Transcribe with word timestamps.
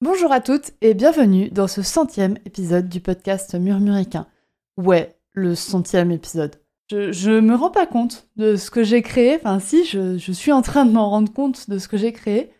Bonjour 0.00 0.30
à 0.30 0.40
toutes 0.40 0.70
et 0.80 0.94
bienvenue 0.94 1.50
dans 1.50 1.66
ce 1.66 1.82
centième 1.82 2.38
épisode 2.46 2.88
du 2.88 3.00
podcast 3.00 3.56
Murmuricain. 3.56 4.28
Ouais, 4.76 5.18
le 5.32 5.56
centième 5.56 6.12
épisode. 6.12 6.54
Je, 6.88 7.40
me 7.40 7.56
rends 7.56 7.72
pas 7.72 7.88
compte 7.88 8.28
de 8.36 8.54
ce 8.54 8.70
que 8.70 8.84
j'ai 8.84 9.02
créé, 9.02 9.34
enfin 9.34 9.58
si, 9.58 9.84
je, 9.84 10.16
je 10.16 10.30
suis 10.30 10.52
en 10.52 10.62
train 10.62 10.86
de 10.86 10.92
m'en 10.92 11.10
rendre 11.10 11.32
compte 11.32 11.68
de 11.68 11.78
ce 11.78 11.88
que 11.88 11.96
j'ai 11.96 12.12
créé, 12.12 12.52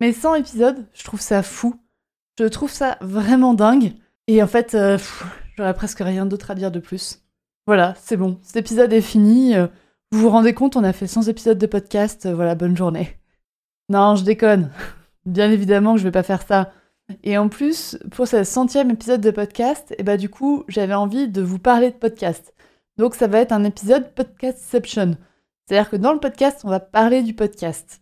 mais 0.00 0.14
100 0.14 0.36
épisodes, 0.36 0.86
je 0.94 1.04
trouve 1.04 1.20
ça 1.20 1.42
fou. 1.42 1.74
Je 2.38 2.46
trouve 2.46 2.72
ça 2.72 2.96
vraiment 3.02 3.52
dingue. 3.52 3.92
Et 4.26 4.42
en 4.42 4.46
fait, 4.46 4.74
euh, 4.74 4.96
j'aurais 5.58 5.74
presque 5.74 6.00
rien 6.00 6.24
d'autre 6.24 6.50
à 6.50 6.54
dire 6.54 6.70
de 6.70 6.80
plus. 6.80 7.22
Voilà, 7.66 7.92
c'est 7.98 8.16
bon. 8.16 8.38
Cet 8.42 8.56
épisode 8.56 8.94
est 8.94 9.02
fini. 9.02 9.54
Euh, 9.54 9.66
vous 10.12 10.20
vous 10.20 10.30
rendez 10.30 10.54
compte, 10.54 10.76
on 10.76 10.84
a 10.84 10.94
fait 10.94 11.06
100 11.06 11.28
épisodes 11.28 11.58
de 11.58 11.66
podcast. 11.66 12.24
Euh, 12.24 12.34
voilà, 12.34 12.54
bonne 12.54 12.76
journée. 12.76 13.18
Non, 13.90 14.16
je 14.16 14.24
déconne. 14.24 14.70
Bien 15.26 15.50
évidemment 15.50 15.92
que 15.92 15.98
je 15.98 16.04
vais 16.04 16.10
pas 16.10 16.22
faire 16.22 16.40
ça. 16.40 16.72
Et 17.22 17.38
en 17.38 17.48
plus, 17.48 17.98
pour 18.10 18.26
ce 18.26 18.44
centième 18.44 18.90
épisode 18.90 19.20
de 19.20 19.30
podcast, 19.30 19.92
et 19.92 19.96
eh 19.98 20.02
bah 20.02 20.12
ben, 20.12 20.20
du 20.20 20.28
coup, 20.28 20.64
j'avais 20.68 20.94
envie 20.94 21.28
de 21.28 21.42
vous 21.42 21.58
parler 21.58 21.90
de 21.90 21.96
podcast. 21.96 22.52
Donc 22.98 23.14
ça 23.14 23.26
va 23.26 23.40
être 23.40 23.52
un 23.52 23.64
épisode 23.64 24.12
podcastception. 24.14 25.16
C'est-à-dire 25.66 25.90
que 25.90 25.96
dans 25.96 26.12
le 26.12 26.20
podcast, 26.20 26.62
on 26.64 26.70
va 26.70 26.80
parler 26.80 27.22
du 27.22 27.34
podcast. 27.34 28.00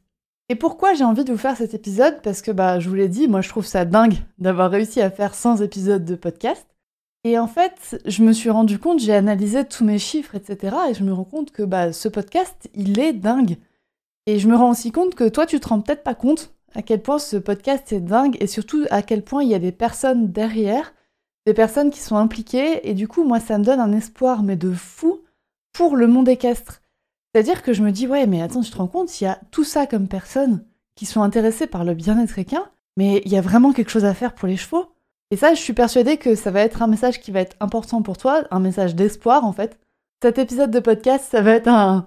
Et 0.49 0.55
pourquoi 0.55 0.95
j'ai 0.95 1.05
envie 1.05 1.25
de 1.25 1.33
vous 1.33 1.39
faire 1.39 1.57
cet 1.57 1.75
épisode? 1.75 2.21
Parce 2.23 2.43
que, 2.43 2.51
bah, 2.51 2.79
je 2.79 2.89
vous 2.89 2.95
l'ai 2.95 3.09
dit, 3.09 3.29
moi 3.29 3.41
je 3.41 3.49
trouve 3.49 3.67
ça 3.67 3.85
dingue 3.85 4.17
d'avoir 4.39 4.71
réussi 4.71 5.01
à 5.01 5.11
faire 5.11 5.35
100 5.35 5.63
épisodes 5.63 6.05
de 6.05 6.15
podcast. 6.15 6.67
Et 7.25 7.39
en 7.39 7.47
fait, 7.47 7.99
je 8.05 8.23
me 8.23 8.33
suis 8.33 8.51
rendu 8.51 8.79
compte, 8.79 9.01
j'ai 9.01 9.15
analysé 9.15 9.65
tous 9.65 9.85
mes 9.85 9.99
chiffres, 9.99 10.35
etc. 10.35 10.77
Et 10.91 10.95
je 10.95 11.03
me 11.05 11.13
rends 11.13 11.25
compte 11.25 11.51
que 11.51 11.63
bah, 11.63 11.93
ce 11.93 12.09
podcast, 12.09 12.69
il 12.75 12.99
est 13.01 13.15
dingue. 13.15 13.57
Et 14.27 14.39
je 14.39 14.47
me 14.47 14.57
rends 14.57 14.71
aussi 14.71 14.93
compte 14.93 15.15
que 15.15 15.29
toi, 15.29 15.47
tu 15.47 15.59
te 15.59 15.69
rends 15.69 15.81
peut-être 15.81 16.03
pas 16.03 16.15
compte 16.15 16.55
à 16.75 16.83
quel 16.83 17.01
point 17.01 17.19
ce 17.19 17.37
podcast 17.37 17.93
est 17.93 18.01
dingue 18.01 18.37
et 18.41 18.47
surtout 18.47 18.85
à 18.91 19.03
quel 19.03 19.23
point 19.23 19.43
il 19.43 19.51
y 19.51 19.55
a 19.55 19.61
des 19.61 19.73
personnes 19.73 20.31
derrière, 20.33 20.93
des 21.47 21.55
personnes 21.55 21.91
qui 21.91 22.01
sont 22.01 22.17
impliquées. 22.17 22.89
Et 22.89 22.95
du 22.95 23.09
coup, 23.09 23.25
moi, 23.25 23.41
ça 23.41 23.59
me 23.59 23.65
donne 23.65 23.81
un 23.81 23.93
espoir, 23.93 24.43
mais 24.43 24.57
de 24.57 24.73
fou, 24.73 25.21
pour 25.73 25.97
le 25.97 26.07
monde 26.07 26.29
équestre. 26.29 26.83
C'est-à-dire 27.35 27.63
que 27.63 27.73
je 27.73 27.83
me 27.83 27.91
dis, 27.91 28.07
ouais, 28.07 28.27
mais 28.27 28.43
attends, 28.43 28.63
tu 28.63 28.71
te 28.71 28.77
rends 28.77 28.87
compte, 28.87 29.21
il 29.21 29.25
y 29.25 29.27
a 29.27 29.41
tout 29.51 29.65
ça 29.65 29.87
comme 29.87 30.09
personnes 30.09 30.65
qui 30.95 31.07
sont 31.07 31.23
intéressées 31.23 31.67
par 31.67 31.85
le 31.85 31.95
bien-être 31.95 32.39
équin, 32.39 32.65
mais 32.97 33.23
il 33.25 33.33
y 33.33 33.37
a 33.37 33.41
vraiment 33.41 33.73
quelque 33.73 33.91
chose 33.91 34.05
à 34.05 34.15
faire 34.15 34.35
pour 34.35 34.47
les 34.47 34.57
chevaux. 34.57 34.87
Et 35.31 35.37
ça, 35.37 35.55
je 35.55 35.61
suis 35.61 35.73
persuadée 35.73 36.17
que 36.17 36.37
ça 36.37 36.53
va 36.53 36.61
être 36.61 36.83
un 36.83 36.87
message 36.87 37.21
qui 37.21 37.33
va 37.33 37.41
être 37.41 37.57
important 37.59 38.03
pour 38.03 38.17
toi, 38.17 38.45
un 38.53 38.61
message 38.61 38.95
d'espoir 38.95 39.45
en 39.45 39.53
fait. 39.53 39.81
Cet 40.23 40.39
épisode 40.39 40.71
de 40.71 40.79
podcast, 40.79 41.27
ça 41.29 41.43
va 41.43 41.53
être 41.53 41.69
un, 41.69 42.07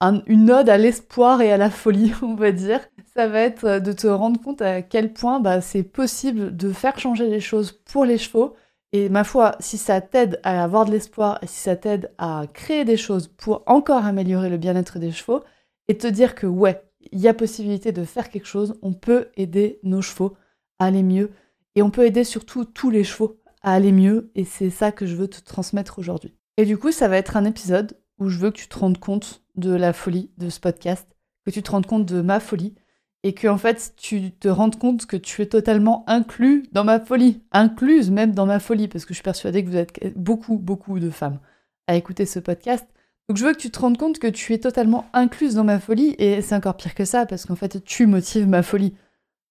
une 0.00 0.50
ode 0.50 0.68
à 0.68 0.76
l'espoir 0.76 1.40
et 1.40 1.52
à 1.52 1.56
la 1.56 1.70
folie, 1.70 2.12
on 2.22 2.34
va 2.34 2.52
dire. 2.52 2.80
Ça 3.14 3.28
va 3.28 3.40
être 3.40 3.78
de 3.78 3.92
te 3.92 4.06
rendre 4.06 4.40
compte 4.40 4.60
à 4.60 4.82
quel 4.82 5.12
point 5.12 5.40
bah, 5.40 5.60
c'est 5.60 5.82
possible 5.82 6.56
de 6.56 6.72
faire 6.72 6.98
changer 6.98 7.28
les 7.28 7.40
choses 7.40 7.72
pour 7.72 8.04
les 8.04 8.18
chevaux 8.18 8.56
et 8.94 9.08
ma 9.08 9.24
foi, 9.24 9.56
si 9.58 9.76
ça 9.76 10.00
t'aide 10.00 10.38
à 10.44 10.62
avoir 10.62 10.84
de 10.84 10.92
l'espoir 10.92 11.40
si 11.42 11.58
ça 11.58 11.74
t'aide 11.74 12.12
à 12.16 12.44
créer 12.54 12.84
des 12.84 12.96
choses 12.96 13.26
pour 13.26 13.64
encore 13.66 14.04
améliorer 14.04 14.48
le 14.48 14.56
bien-être 14.56 15.00
des 15.00 15.10
chevaux, 15.10 15.42
et 15.88 15.98
te 15.98 16.06
dire 16.06 16.36
que 16.36 16.46
ouais, 16.46 16.80
il 17.10 17.18
y 17.18 17.26
a 17.26 17.34
possibilité 17.34 17.90
de 17.90 18.04
faire 18.04 18.30
quelque 18.30 18.46
chose, 18.46 18.78
on 18.82 18.92
peut 18.92 19.30
aider 19.36 19.80
nos 19.82 20.00
chevaux 20.00 20.36
à 20.78 20.84
aller 20.84 21.02
mieux, 21.02 21.32
et 21.74 21.82
on 21.82 21.90
peut 21.90 22.06
aider 22.06 22.22
surtout 22.22 22.64
tous 22.64 22.88
les 22.88 23.02
chevaux 23.02 23.40
à 23.62 23.72
aller 23.74 23.90
mieux, 23.90 24.30
et 24.36 24.44
c'est 24.44 24.70
ça 24.70 24.92
que 24.92 25.06
je 25.06 25.16
veux 25.16 25.26
te 25.26 25.40
transmettre 25.40 25.98
aujourd'hui. 25.98 26.32
Et 26.56 26.64
du 26.64 26.78
coup, 26.78 26.92
ça 26.92 27.08
va 27.08 27.16
être 27.16 27.36
un 27.36 27.46
épisode 27.46 27.98
où 28.20 28.28
je 28.28 28.38
veux 28.38 28.52
que 28.52 28.58
tu 28.58 28.68
te 28.68 28.78
rendes 28.78 28.98
compte 28.98 29.42
de 29.56 29.74
la 29.74 29.92
folie 29.92 30.30
de 30.38 30.48
ce 30.48 30.60
podcast, 30.60 31.08
que 31.44 31.50
tu 31.50 31.62
te 31.62 31.70
rendes 31.70 31.86
compte 31.86 32.06
de 32.06 32.20
ma 32.20 32.40
folie, 32.40 32.74
et 33.22 33.32
que 33.32 33.48
en 33.48 33.58
fait 33.58 33.94
tu 33.96 34.30
te 34.32 34.48
rendes 34.48 34.78
compte 34.78 35.06
que 35.06 35.16
tu 35.16 35.42
es 35.42 35.46
totalement 35.46 36.04
inclus 36.06 36.64
dans 36.72 36.84
ma 36.84 37.00
folie, 37.00 37.42
incluse 37.52 38.10
même 38.10 38.32
dans 38.32 38.46
ma 38.46 38.60
folie, 38.60 38.86
parce 38.86 39.04
que 39.04 39.14
je 39.14 39.16
suis 39.16 39.24
persuadée 39.24 39.64
que 39.64 39.70
vous 39.70 39.76
êtes 39.76 40.16
beaucoup, 40.16 40.58
beaucoup 40.58 41.00
de 41.00 41.10
femmes 41.10 41.40
à 41.86 41.96
écouter 41.96 42.26
ce 42.26 42.38
podcast. 42.38 42.86
Donc 43.28 43.38
je 43.38 43.46
veux 43.46 43.52
que 43.52 43.58
tu 43.58 43.70
te 43.70 43.80
rendes 43.80 43.96
compte 43.96 44.18
que 44.18 44.26
tu 44.26 44.52
es 44.52 44.58
totalement 44.58 45.06
incluse 45.14 45.54
dans 45.54 45.64
ma 45.64 45.80
folie, 45.80 46.14
et 46.18 46.42
c'est 46.42 46.54
encore 46.54 46.76
pire 46.76 46.94
que 46.94 47.06
ça, 47.06 47.24
parce 47.24 47.46
qu'en 47.46 47.56
fait 47.56 47.82
tu 47.84 48.06
motives 48.06 48.46
ma 48.46 48.62
folie. 48.62 48.94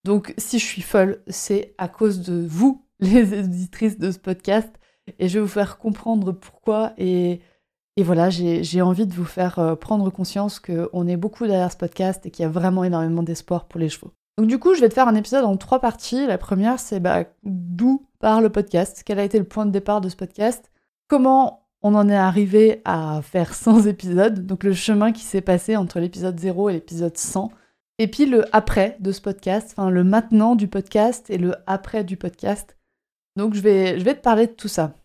Donc 0.03 0.33
si 0.37 0.59
je 0.59 0.65
suis 0.65 0.81
folle, 0.83 1.23
c'est 1.27 1.73
à 1.79 1.87
cause 1.87 2.21
de 2.21 2.45
vous, 2.47 2.85
les 2.99 3.33
éditrices 3.33 3.97
de 3.97 4.11
ce 4.11 4.19
podcast, 4.19 4.69
et 5.19 5.27
je 5.27 5.39
vais 5.39 5.41
vous 5.41 5.47
faire 5.47 5.79
comprendre 5.79 6.31
pourquoi, 6.31 6.93
et 6.97 7.41
et 7.95 8.03
voilà, 8.03 8.29
j'ai 8.29 8.81
envie 8.81 9.05
de 9.05 9.13
vous 9.13 9.25
faire 9.25 9.59
euh, 9.59 9.75
prendre 9.75 10.09
conscience 10.09 10.59
qu'on 10.59 11.07
est 11.07 11.17
beaucoup 11.17 11.45
derrière 11.45 11.71
ce 11.71 11.77
podcast 11.77 12.25
et 12.25 12.31
qu'il 12.31 12.43
y 12.43 12.45
a 12.45 12.49
vraiment 12.49 12.83
énormément 12.83 13.21
d'espoir 13.21 13.65
pour 13.65 13.79
les 13.79 13.89
chevaux. 13.89 14.11
Donc 14.37 14.47
du 14.47 14.57
coup, 14.57 14.73
je 14.73 14.81
vais 14.81 14.89
te 14.89 14.95
faire 14.95 15.07
un 15.07 15.15
épisode 15.15 15.45
en 15.45 15.57
trois 15.57 15.79
parties. 15.79 16.25
La 16.25 16.39
première, 16.39 16.79
c'est 16.79 16.99
bah, 16.99 17.25
d'où 17.43 18.07
part 18.19 18.41
le 18.41 18.49
podcast, 18.49 19.03
quel 19.05 19.19
a 19.19 19.23
été 19.23 19.37
le 19.37 19.43
point 19.43 19.67
de 19.67 19.71
départ 19.71 20.01
de 20.01 20.09
ce 20.09 20.15
podcast, 20.15 20.71
comment 21.07 21.67
on 21.83 21.93
en 21.93 22.09
est 22.09 22.15
arrivé 22.15 22.81
à 22.85 23.21
faire 23.21 23.53
100 23.53 23.81
épisodes, 23.85 24.45
donc 24.47 24.63
le 24.63 24.73
chemin 24.73 25.11
qui 25.11 25.21
s'est 25.21 25.41
passé 25.41 25.75
entre 25.75 25.99
l'épisode 25.99 26.39
0 26.39 26.69
et 26.69 26.73
l'épisode 26.73 27.17
100, 27.17 27.51
et 27.99 28.07
puis 28.07 28.25
le 28.25 28.45
après 28.55 28.97
de 29.01 29.11
ce 29.11 29.21
podcast, 29.21 29.75
enfin 29.77 29.91
le 29.91 30.03
maintenant 30.03 30.55
du 30.55 30.67
podcast 30.67 31.29
et 31.29 31.37
le 31.37 31.55
après 31.67 32.03
du 32.03 32.17
podcast. 32.17 32.77
Donc 33.35 33.53
je 33.53 33.61
vais, 33.61 33.99
je 33.99 34.03
vais 34.03 34.15
te 34.15 34.21
parler 34.21 34.47
de 34.47 34.53
tout 34.53 34.67
ça. 34.67 34.95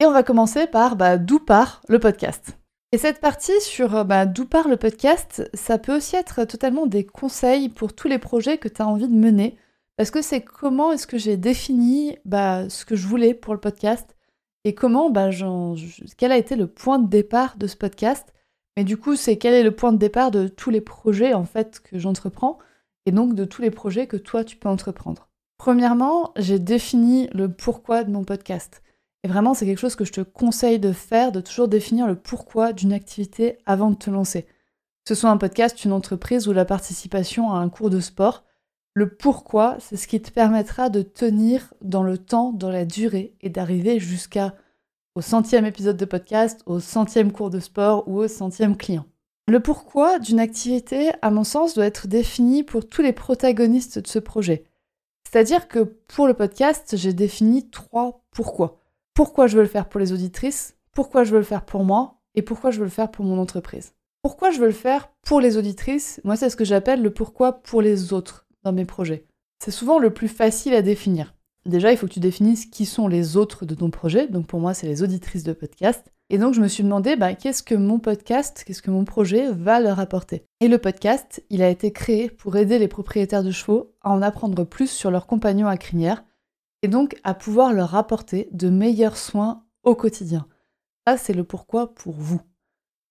Et 0.00 0.06
on 0.06 0.10
va 0.10 0.24
commencer 0.24 0.66
par 0.66 0.96
bah, 0.96 1.18
d'où 1.18 1.38
part 1.38 1.80
le 1.88 2.00
podcast? 2.00 2.58
Et 2.90 2.98
cette 2.98 3.20
partie 3.20 3.60
sur 3.60 3.94
euh, 3.94 4.04
bah, 4.04 4.26
d'où 4.26 4.44
part 4.44 4.66
le 4.66 4.76
podcast, 4.76 5.48
ça 5.54 5.78
peut 5.78 5.96
aussi 5.96 6.16
être 6.16 6.44
totalement 6.44 6.86
des 6.86 7.06
conseils 7.06 7.68
pour 7.68 7.92
tous 7.92 8.08
les 8.08 8.18
projets 8.18 8.58
que 8.58 8.68
tu 8.68 8.82
as 8.82 8.88
envie 8.88 9.08
de 9.08 9.14
mener. 9.14 9.56
Parce 9.96 10.10
que 10.10 10.22
c'est 10.22 10.40
comment 10.40 10.92
est-ce 10.92 11.06
que 11.06 11.18
j'ai 11.18 11.36
défini 11.36 12.18
bah, 12.24 12.68
ce 12.68 12.84
que 12.84 12.96
je 12.96 13.06
voulais 13.06 13.34
pour 13.34 13.54
le 13.54 13.60
podcast 13.60 14.16
et 14.64 14.74
comment, 14.74 15.10
bah, 15.10 15.30
quel 16.16 16.32
a 16.32 16.38
été 16.38 16.56
le 16.56 16.66
point 16.66 16.98
de 16.98 17.08
départ 17.08 17.56
de 17.56 17.68
ce 17.68 17.76
podcast. 17.76 18.32
Mais 18.76 18.82
du 18.82 18.96
coup, 18.96 19.14
c'est 19.14 19.36
quel 19.36 19.54
est 19.54 19.62
le 19.62 19.70
point 19.70 19.92
de 19.92 19.98
départ 19.98 20.32
de 20.32 20.48
tous 20.48 20.70
les 20.70 20.80
projets 20.80 21.34
en 21.34 21.44
fait 21.44 21.80
que 21.80 21.98
j'entreprends 21.98 22.58
et 23.06 23.12
donc 23.12 23.34
de 23.34 23.44
tous 23.44 23.62
les 23.62 23.70
projets 23.70 24.08
que 24.08 24.16
toi 24.16 24.42
tu 24.42 24.56
peux 24.56 24.68
entreprendre? 24.68 25.28
Premièrement, 25.58 26.32
j'ai 26.36 26.58
défini 26.58 27.28
le 27.32 27.52
pourquoi 27.52 28.02
de 28.02 28.10
mon 28.10 28.24
podcast. 28.24 28.82
Et 29.24 29.28
vraiment, 29.28 29.54
c'est 29.54 29.64
quelque 29.64 29.78
chose 29.78 29.96
que 29.96 30.04
je 30.04 30.12
te 30.12 30.20
conseille 30.20 30.78
de 30.78 30.92
faire, 30.92 31.32
de 31.32 31.40
toujours 31.40 31.66
définir 31.66 32.06
le 32.06 32.14
pourquoi 32.14 32.74
d'une 32.74 32.92
activité 32.92 33.56
avant 33.64 33.90
de 33.90 33.96
te 33.96 34.10
lancer. 34.10 34.42
Que 34.42 35.08
ce 35.08 35.14
soit 35.14 35.30
un 35.30 35.38
podcast, 35.38 35.82
une 35.84 35.92
entreprise 35.92 36.46
ou 36.46 36.52
la 36.52 36.66
participation 36.66 37.50
à 37.50 37.56
un 37.56 37.70
cours 37.70 37.88
de 37.88 38.00
sport, 38.00 38.44
le 38.92 39.08
pourquoi, 39.08 39.76
c'est 39.80 39.96
ce 39.96 40.06
qui 40.06 40.20
te 40.20 40.30
permettra 40.30 40.90
de 40.90 41.00
tenir 41.00 41.72
dans 41.80 42.02
le 42.02 42.18
temps, 42.18 42.52
dans 42.52 42.70
la 42.70 42.84
durée 42.84 43.34
et 43.40 43.48
d'arriver 43.48 43.98
jusqu'à 43.98 44.54
au 45.14 45.22
centième 45.22 45.64
épisode 45.64 45.96
de 45.96 46.04
podcast, 46.04 46.62
au 46.66 46.78
centième 46.78 47.32
cours 47.32 47.50
de 47.50 47.60
sport 47.60 48.06
ou 48.06 48.18
au 48.18 48.28
centième 48.28 48.76
client. 48.76 49.06
Le 49.48 49.60
pourquoi 49.60 50.18
d'une 50.18 50.38
activité, 50.38 51.12
à 51.22 51.30
mon 51.30 51.44
sens, 51.44 51.74
doit 51.74 51.86
être 51.86 52.08
défini 52.08 52.62
pour 52.62 52.86
tous 52.86 53.02
les 53.02 53.12
protagonistes 53.12 54.00
de 54.00 54.06
ce 54.06 54.18
projet. 54.18 54.64
C'est-à-dire 55.26 55.66
que 55.66 55.80
pour 55.80 56.26
le 56.26 56.34
podcast, 56.34 56.96
j'ai 56.96 57.14
défini 57.14 57.70
trois 57.70 58.22
pourquoi 58.30 58.83
pourquoi 59.14 59.46
je 59.46 59.56
veux 59.56 59.62
le 59.62 59.68
faire 59.68 59.88
pour 59.88 60.00
les 60.00 60.12
auditrices, 60.12 60.76
pourquoi 60.92 61.22
je 61.22 61.30
veux 61.30 61.38
le 61.38 61.44
faire 61.44 61.64
pour 61.64 61.84
moi? 61.84 62.20
Et 62.34 62.42
pourquoi 62.42 62.72
je 62.72 62.78
veux 62.78 62.84
le 62.84 62.90
faire 62.90 63.12
pour 63.12 63.24
mon 63.24 63.38
entreprise? 63.38 63.92
Pourquoi 64.22 64.50
je 64.50 64.58
veux 64.58 64.66
le 64.66 64.72
faire 64.72 65.12
pour 65.24 65.40
les 65.40 65.56
auditrices? 65.56 66.20
Moi, 66.24 66.34
c'est 66.34 66.50
ce 66.50 66.56
que 66.56 66.64
j'appelle 66.64 67.00
le 67.00 67.12
pourquoi 67.12 67.62
pour 67.62 67.80
les 67.80 68.12
autres 68.12 68.46
dans 68.64 68.72
mes 68.72 68.84
projets. 68.84 69.26
C'est 69.62 69.70
souvent 69.70 70.00
le 70.00 70.12
plus 70.12 70.26
facile 70.26 70.74
à 70.74 70.82
définir. 70.82 71.34
Déjà, 71.64 71.92
il 71.92 71.96
faut 71.96 72.08
que 72.08 72.12
tu 72.12 72.20
définisses 72.20 72.66
qui 72.66 72.86
sont 72.86 73.06
les 73.06 73.36
autres 73.36 73.64
de 73.64 73.76
ton 73.76 73.88
projet. 73.90 74.26
Donc 74.26 74.48
pour 74.48 74.58
moi, 74.58 74.74
c'est 74.74 74.88
les 74.88 75.04
auditrices 75.04 75.44
de 75.44 75.52
podcast. 75.52 76.04
Et 76.28 76.38
donc 76.38 76.54
je 76.54 76.60
me 76.60 76.68
suis 76.68 76.82
demandé, 76.82 77.14
bah, 77.14 77.34
qu'est-ce 77.34 77.62
que 77.62 77.76
mon 77.76 78.00
podcast, 78.00 78.64
qu'est-ce 78.66 78.82
que 78.82 78.90
mon 78.90 79.04
projet 79.04 79.52
va 79.52 79.78
leur 79.78 80.00
apporter? 80.00 80.42
Et 80.60 80.66
le 80.66 80.78
podcast, 80.78 81.44
il 81.50 81.62
a 81.62 81.68
été 81.68 81.92
créé 81.92 82.30
pour 82.30 82.56
aider 82.56 82.80
les 82.80 82.88
propriétaires 82.88 83.44
de 83.44 83.52
chevaux 83.52 83.94
à 84.02 84.10
en 84.10 84.22
apprendre 84.22 84.64
plus 84.64 84.90
sur 84.90 85.12
leurs 85.12 85.26
compagnons 85.26 85.68
à 85.68 85.76
crinière 85.76 86.24
et 86.84 86.88
donc 86.88 87.16
à 87.24 87.32
pouvoir 87.32 87.72
leur 87.72 87.94
apporter 87.94 88.46
de 88.52 88.68
meilleurs 88.68 89.16
soins 89.16 89.64
au 89.84 89.94
quotidien. 89.94 90.46
Ça, 91.06 91.16
c'est 91.16 91.32
le 91.32 91.42
pourquoi 91.42 91.94
pour 91.94 92.12
vous. 92.12 92.42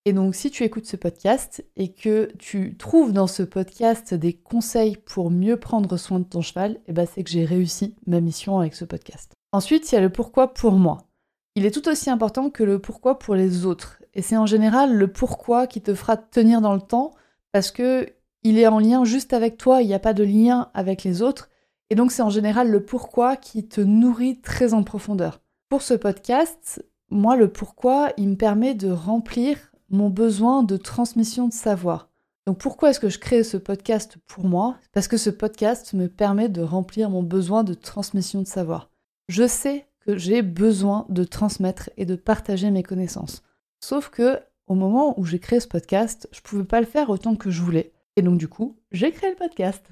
Et 0.04 0.12
donc, 0.12 0.36
si 0.36 0.52
tu 0.52 0.62
écoutes 0.62 0.86
ce 0.86 0.94
podcast 0.94 1.66
et 1.74 1.92
que 1.92 2.30
tu 2.38 2.76
trouves 2.76 3.12
dans 3.12 3.26
ce 3.26 3.42
podcast 3.42 4.14
des 4.14 4.32
conseils 4.32 4.96
pour 4.96 5.28
mieux 5.28 5.56
prendre 5.56 5.96
soin 5.96 6.20
de 6.20 6.24
ton 6.24 6.40
cheval, 6.40 6.78
eh 6.86 6.92
ben, 6.92 7.04
c'est 7.04 7.24
que 7.24 7.30
j'ai 7.30 7.44
réussi 7.44 7.96
ma 8.06 8.20
mission 8.20 8.60
avec 8.60 8.76
ce 8.76 8.84
podcast. 8.84 9.32
Ensuite, 9.50 9.90
il 9.90 9.96
y 9.96 9.98
a 9.98 10.02
le 10.02 10.12
pourquoi 10.12 10.54
pour 10.54 10.74
moi. 10.74 11.08
Il 11.56 11.66
est 11.66 11.72
tout 11.72 11.88
aussi 11.88 12.10
important 12.10 12.50
que 12.50 12.62
le 12.62 12.78
pourquoi 12.78 13.18
pour 13.18 13.34
les 13.34 13.66
autres. 13.66 14.00
Et 14.14 14.22
c'est 14.22 14.36
en 14.36 14.46
général 14.46 14.94
le 14.94 15.12
pourquoi 15.12 15.66
qui 15.66 15.80
te 15.80 15.96
fera 15.96 16.16
tenir 16.16 16.60
dans 16.60 16.74
le 16.74 16.80
temps 16.80 17.10
parce 17.50 17.72
que 17.72 18.06
il 18.44 18.56
est 18.56 18.68
en 18.68 18.78
lien 18.78 19.04
juste 19.04 19.32
avec 19.32 19.56
toi, 19.56 19.82
il 19.82 19.88
n'y 19.88 19.94
a 19.94 19.98
pas 19.98 20.14
de 20.14 20.22
lien 20.22 20.70
avec 20.74 21.02
les 21.02 21.22
autres. 21.22 21.50
Et 21.90 21.94
donc 21.94 22.12
c'est 22.12 22.22
en 22.22 22.30
général 22.30 22.70
le 22.70 22.84
pourquoi 22.84 23.36
qui 23.36 23.66
te 23.66 23.80
nourrit 23.80 24.40
très 24.40 24.74
en 24.74 24.82
profondeur. 24.82 25.40
Pour 25.68 25.82
ce 25.82 25.94
podcast, 25.94 26.84
moi 27.10 27.36
le 27.36 27.48
pourquoi, 27.48 28.12
il 28.16 28.28
me 28.28 28.36
permet 28.36 28.74
de 28.74 28.90
remplir 28.90 29.72
mon 29.90 30.10
besoin 30.10 30.62
de 30.62 30.76
transmission 30.76 31.48
de 31.48 31.52
savoir. 31.52 32.10
Donc 32.46 32.58
pourquoi 32.58 32.90
est-ce 32.90 33.00
que 33.00 33.08
je 33.08 33.18
crée 33.18 33.42
ce 33.42 33.56
podcast 33.56 34.18
pour 34.26 34.44
moi? 34.44 34.76
Parce 34.92 35.08
que 35.08 35.16
ce 35.16 35.30
podcast 35.30 35.94
me 35.94 36.08
permet 36.08 36.48
de 36.48 36.62
remplir 36.62 37.08
mon 37.08 37.22
besoin 37.22 37.64
de 37.64 37.74
transmission 37.74 38.42
de 38.42 38.46
savoir. 38.46 38.90
Je 39.28 39.46
sais 39.46 39.86
que 40.00 40.18
j'ai 40.18 40.42
besoin 40.42 41.06
de 41.08 41.24
transmettre 41.24 41.88
et 41.96 42.04
de 42.04 42.16
partager 42.16 42.70
mes 42.70 42.82
connaissances. 42.82 43.42
Sauf 43.80 44.10
que 44.10 44.40
au 44.66 44.74
moment 44.74 45.18
où 45.18 45.24
j'ai 45.24 45.38
créé 45.38 45.60
ce 45.60 45.68
podcast, 45.68 46.28
je 46.32 46.40
pouvais 46.40 46.64
pas 46.64 46.80
le 46.80 46.86
faire 46.86 47.10
autant 47.10 47.36
que 47.36 47.50
je 47.50 47.62
voulais. 47.62 47.92
Et 48.16 48.22
donc 48.22 48.38
du 48.38 48.48
coup, 48.48 48.76
j'ai 48.92 49.10
créé 49.10 49.30
le 49.30 49.36
podcast 49.36 49.86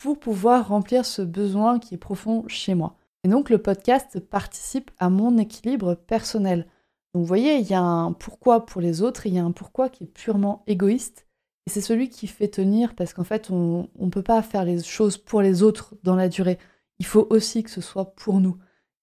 pour 0.00 0.18
pouvoir 0.18 0.68
remplir 0.68 1.04
ce 1.04 1.20
besoin 1.20 1.78
qui 1.78 1.94
est 1.94 1.98
profond 1.98 2.44
chez 2.48 2.74
moi. 2.74 2.96
Et 3.22 3.28
donc 3.28 3.50
le 3.50 3.58
podcast 3.58 4.18
participe 4.18 4.90
à 4.98 5.10
mon 5.10 5.36
équilibre 5.36 5.94
personnel. 5.94 6.66
Donc 7.12 7.22
vous 7.22 7.26
voyez, 7.26 7.56
il 7.56 7.68
y 7.68 7.74
a 7.74 7.82
un 7.82 8.12
pourquoi 8.12 8.64
pour 8.64 8.80
les 8.80 9.02
autres, 9.02 9.26
il 9.26 9.34
y 9.34 9.38
a 9.38 9.44
un 9.44 9.52
pourquoi 9.52 9.90
qui 9.90 10.04
est 10.04 10.06
purement 10.06 10.64
égoïste. 10.66 11.26
Et 11.66 11.70
c'est 11.70 11.82
celui 11.82 12.08
qui 12.08 12.26
fait 12.28 12.48
tenir 12.48 12.94
parce 12.94 13.12
qu'en 13.12 13.24
fait, 13.24 13.50
on 13.50 13.88
ne 13.98 14.10
peut 14.10 14.22
pas 14.22 14.40
faire 14.40 14.64
les 14.64 14.82
choses 14.82 15.18
pour 15.18 15.42
les 15.42 15.62
autres 15.62 15.94
dans 16.02 16.16
la 16.16 16.30
durée. 16.30 16.58
Il 16.98 17.04
faut 17.04 17.26
aussi 17.28 17.62
que 17.62 17.70
ce 17.70 17.82
soit 17.82 18.14
pour 18.14 18.40
nous. 18.40 18.56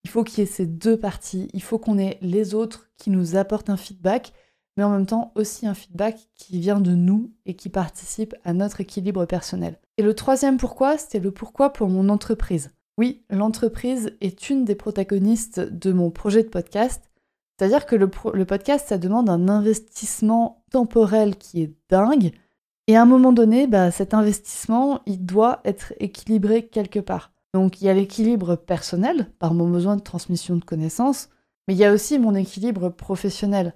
Il 0.03 0.09
faut 0.09 0.23
qu'il 0.23 0.39
y 0.39 0.43
ait 0.43 0.51
ces 0.51 0.65
deux 0.65 0.97
parties. 0.97 1.47
Il 1.53 1.61
faut 1.61 1.77
qu'on 1.77 1.99
ait 1.99 2.17
les 2.21 2.55
autres 2.55 2.89
qui 2.97 3.11
nous 3.11 3.35
apportent 3.35 3.69
un 3.69 3.77
feedback, 3.77 4.33
mais 4.77 4.83
en 4.83 4.91
même 4.91 5.07
temps 5.07 5.31
aussi 5.35 5.67
un 5.67 5.73
feedback 5.73 6.29
qui 6.35 6.59
vient 6.59 6.79
de 6.79 6.91
nous 6.91 7.31
et 7.45 7.55
qui 7.55 7.69
participe 7.69 8.35
à 8.45 8.53
notre 8.53 8.79
équilibre 8.79 9.25
personnel. 9.25 9.79
Et 9.97 10.03
le 10.03 10.13
troisième 10.13 10.57
pourquoi, 10.57 10.97
c'était 10.97 11.19
le 11.19 11.31
pourquoi 11.31 11.73
pour 11.73 11.89
mon 11.89 12.09
entreprise. 12.09 12.71
Oui, 12.97 13.23
l'entreprise 13.29 14.15
est 14.21 14.49
une 14.49 14.65
des 14.65 14.75
protagonistes 14.75 15.59
de 15.59 15.91
mon 15.91 16.11
projet 16.11 16.43
de 16.43 16.49
podcast. 16.49 17.03
C'est-à-dire 17.57 17.87
que 17.87 17.95
le, 17.95 18.45
podcast, 18.45 18.87
ça 18.87 18.99
demande 18.99 19.29
un 19.29 19.49
investissement 19.49 20.63
temporel 20.71 21.37
qui 21.37 21.63
est 21.63 21.73
dingue. 21.89 22.31
Et 22.87 22.95
à 22.95 23.01
un 23.01 23.05
moment 23.05 23.33
donné, 23.33 23.65
bah, 23.65 23.89
cet 23.89 24.13
investissement, 24.13 25.01
il 25.07 25.25
doit 25.25 25.61
être 25.65 25.93
équilibré 25.99 26.67
quelque 26.67 26.99
part. 26.99 27.31
Donc 27.53 27.81
il 27.81 27.85
y 27.85 27.89
a 27.89 27.93
l'équilibre 27.93 28.55
personnel, 28.55 29.31
par 29.39 29.53
mon 29.53 29.69
besoin 29.69 29.95
de 29.95 30.01
transmission 30.01 30.55
de 30.55 30.63
connaissances, 30.63 31.29
mais 31.67 31.73
il 31.73 31.77
y 31.77 31.85
a 31.85 31.91
aussi 31.91 32.19
mon 32.19 32.35
équilibre 32.35 32.89
professionnel. 32.89 33.73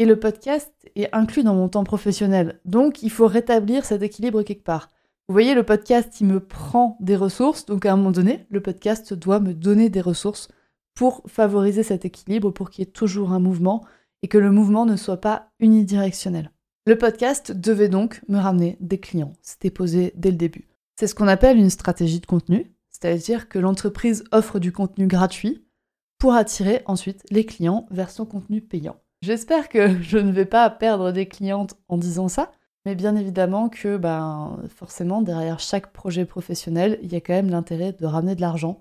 Et 0.00 0.04
le 0.04 0.18
podcast 0.18 0.72
est 0.96 1.14
inclus 1.14 1.44
dans 1.44 1.54
mon 1.54 1.68
temps 1.68 1.84
professionnel. 1.84 2.58
Donc 2.64 3.04
il 3.04 3.10
faut 3.10 3.28
rétablir 3.28 3.84
cet 3.84 4.02
équilibre 4.02 4.42
quelque 4.42 4.64
part. 4.64 4.90
Vous 5.28 5.32
voyez, 5.32 5.54
le 5.54 5.62
podcast, 5.62 6.20
il 6.20 6.26
me 6.26 6.40
prend 6.40 6.96
des 6.98 7.14
ressources, 7.14 7.66
donc 7.66 7.86
à 7.86 7.92
un 7.92 7.96
moment 7.96 8.10
donné, 8.10 8.46
le 8.50 8.60
podcast 8.60 9.14
doit 9.14 9.38
me 9.38 9.54
donner 9.54 9.88
des 9.88 10.00
ressources 10.00 10.48
pour 10.96 11.22
favoriser 11.28 11.84
cet 11.84 12.04
équilibre, 12.04 12.50
pour 12.50 12.70
qu'il 12.70 12.84
y 12.84 12.88
ait 12.88 12.90
toujours 12.90 13.30
un 13.30 13.38
mouvement 13.38 13.84
et 14.24 14.28
que 14.28 14.38
le 14.38 14.50
mouvement 14.50 14.86
ne 14.86 14.96
soit 14.96 15.20
pas 15.20 15.52
unidirectionnel. 15.60 16.50
Le 16.86 16.98
podcast 16.98 17.52
devait 17.52 17.88
donc 17.88 18.22
me 18.26 18.38
ramener 18.38 18.76
des 18.80 18.98
clients. 18.98 19.34
C'était 19.40 19.70
posé 19.70 20.12
dès 20.16 20.32
le 20.32 20.36
début. 20.36 20.66
C'est 20.98 21.06
ce 21.06 21.14
qu'on 21.14 21.28
appelle 21.28 21.58
une 21.58 21.70
stratégie 21.70 22.18
de 22.18 22.26
contenu 22.26 22.74
c'est-à-dire 23.00 23.48
que 23.48 23.58
l'entreprise 23.58 24.24
offre 24.30 24.58
du 24.58 24.72
contenu 24.72 25.06
gratuit 25.06 25.64
pour 26.18 26.34
attirer 26.34 26.82
ensuite 26.84 27.24
les 27.30 27.46
clients 27.46 27.86
vers 27.90 28.10
son 28.10 28.26
contenu 28.26 28.60
payant. 28.60 29.00
J'espère 29.22 29.68
que 29.68 30.00
je 30.02 30.18
ne 30.18 30.32
vais 30.32 30.46
pas 30.46 30.68
perdre 30.70 31.12
des 31.12 31.26
clientes 31.26 31.76
en 31.88 31.98
disant 31.98 32.28
ça, 32.28 32.52
mais 32.86 32.94
bien 32.94 33.16
évidemment 33.16 33.68
que 33.68 33.96
ben, 33.96 34.58
forcément 34.74 35.22
derrière 35.22 35.60
chaque 35.60 35.92
projet 35.92 36.24
professionnel, 36.24 36.98
il 37.02 37.12
y 37.12 37.16
a 37.16 37.20
quand 37.20 37.34
même 37.34 37.50
l'intérêt 37.50 37.92
de 37.92 38.06
ramener 38.06 38.34
de 38.34 38.40
l'argent. 38.40 38.80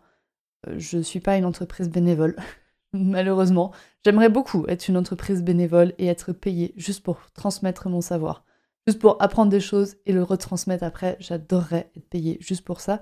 Euh, 0.67 0.75
je 0.77 0.97
ne 0.97 1.01
suis 1.01 1.19
pas 1.19 1.37
une 1.37 1.45
entreprise 1.45 1.89
bénévole, 1.89 2.35
malheureusement. 2.93 3.71
J'aimerais 4.05 4.29
beaucoup 4.29 4.65
être 4.67 4.87
une 4.87 4.97
entreprise 4.97 5.43
bénévole 5.43 5.93
et 5.97 6.07
être 6.07 6.31
payée 6.31 6.73
juste 6.77 7.03
pour 7.03 7.19
transmettre 7.33 7.89
mon 7.89 8.01
savoir, 8.01 8.45
juste 8.87 8.99
pour 8.99 9.21
apprendre 9.21 9.51
des 9.51 9.59
choses 9.59 9.97
et 10.05 10.13
le 10.13 10.23
retransmettre 10.23 10.83
après. 10.83 11.17
J'adorerais 11.19 11.91
être 11.97 12.09
payée 12.09 12.37
juste 12.39 12.63
pour 12.63 12.79
ça. 12.79 13.01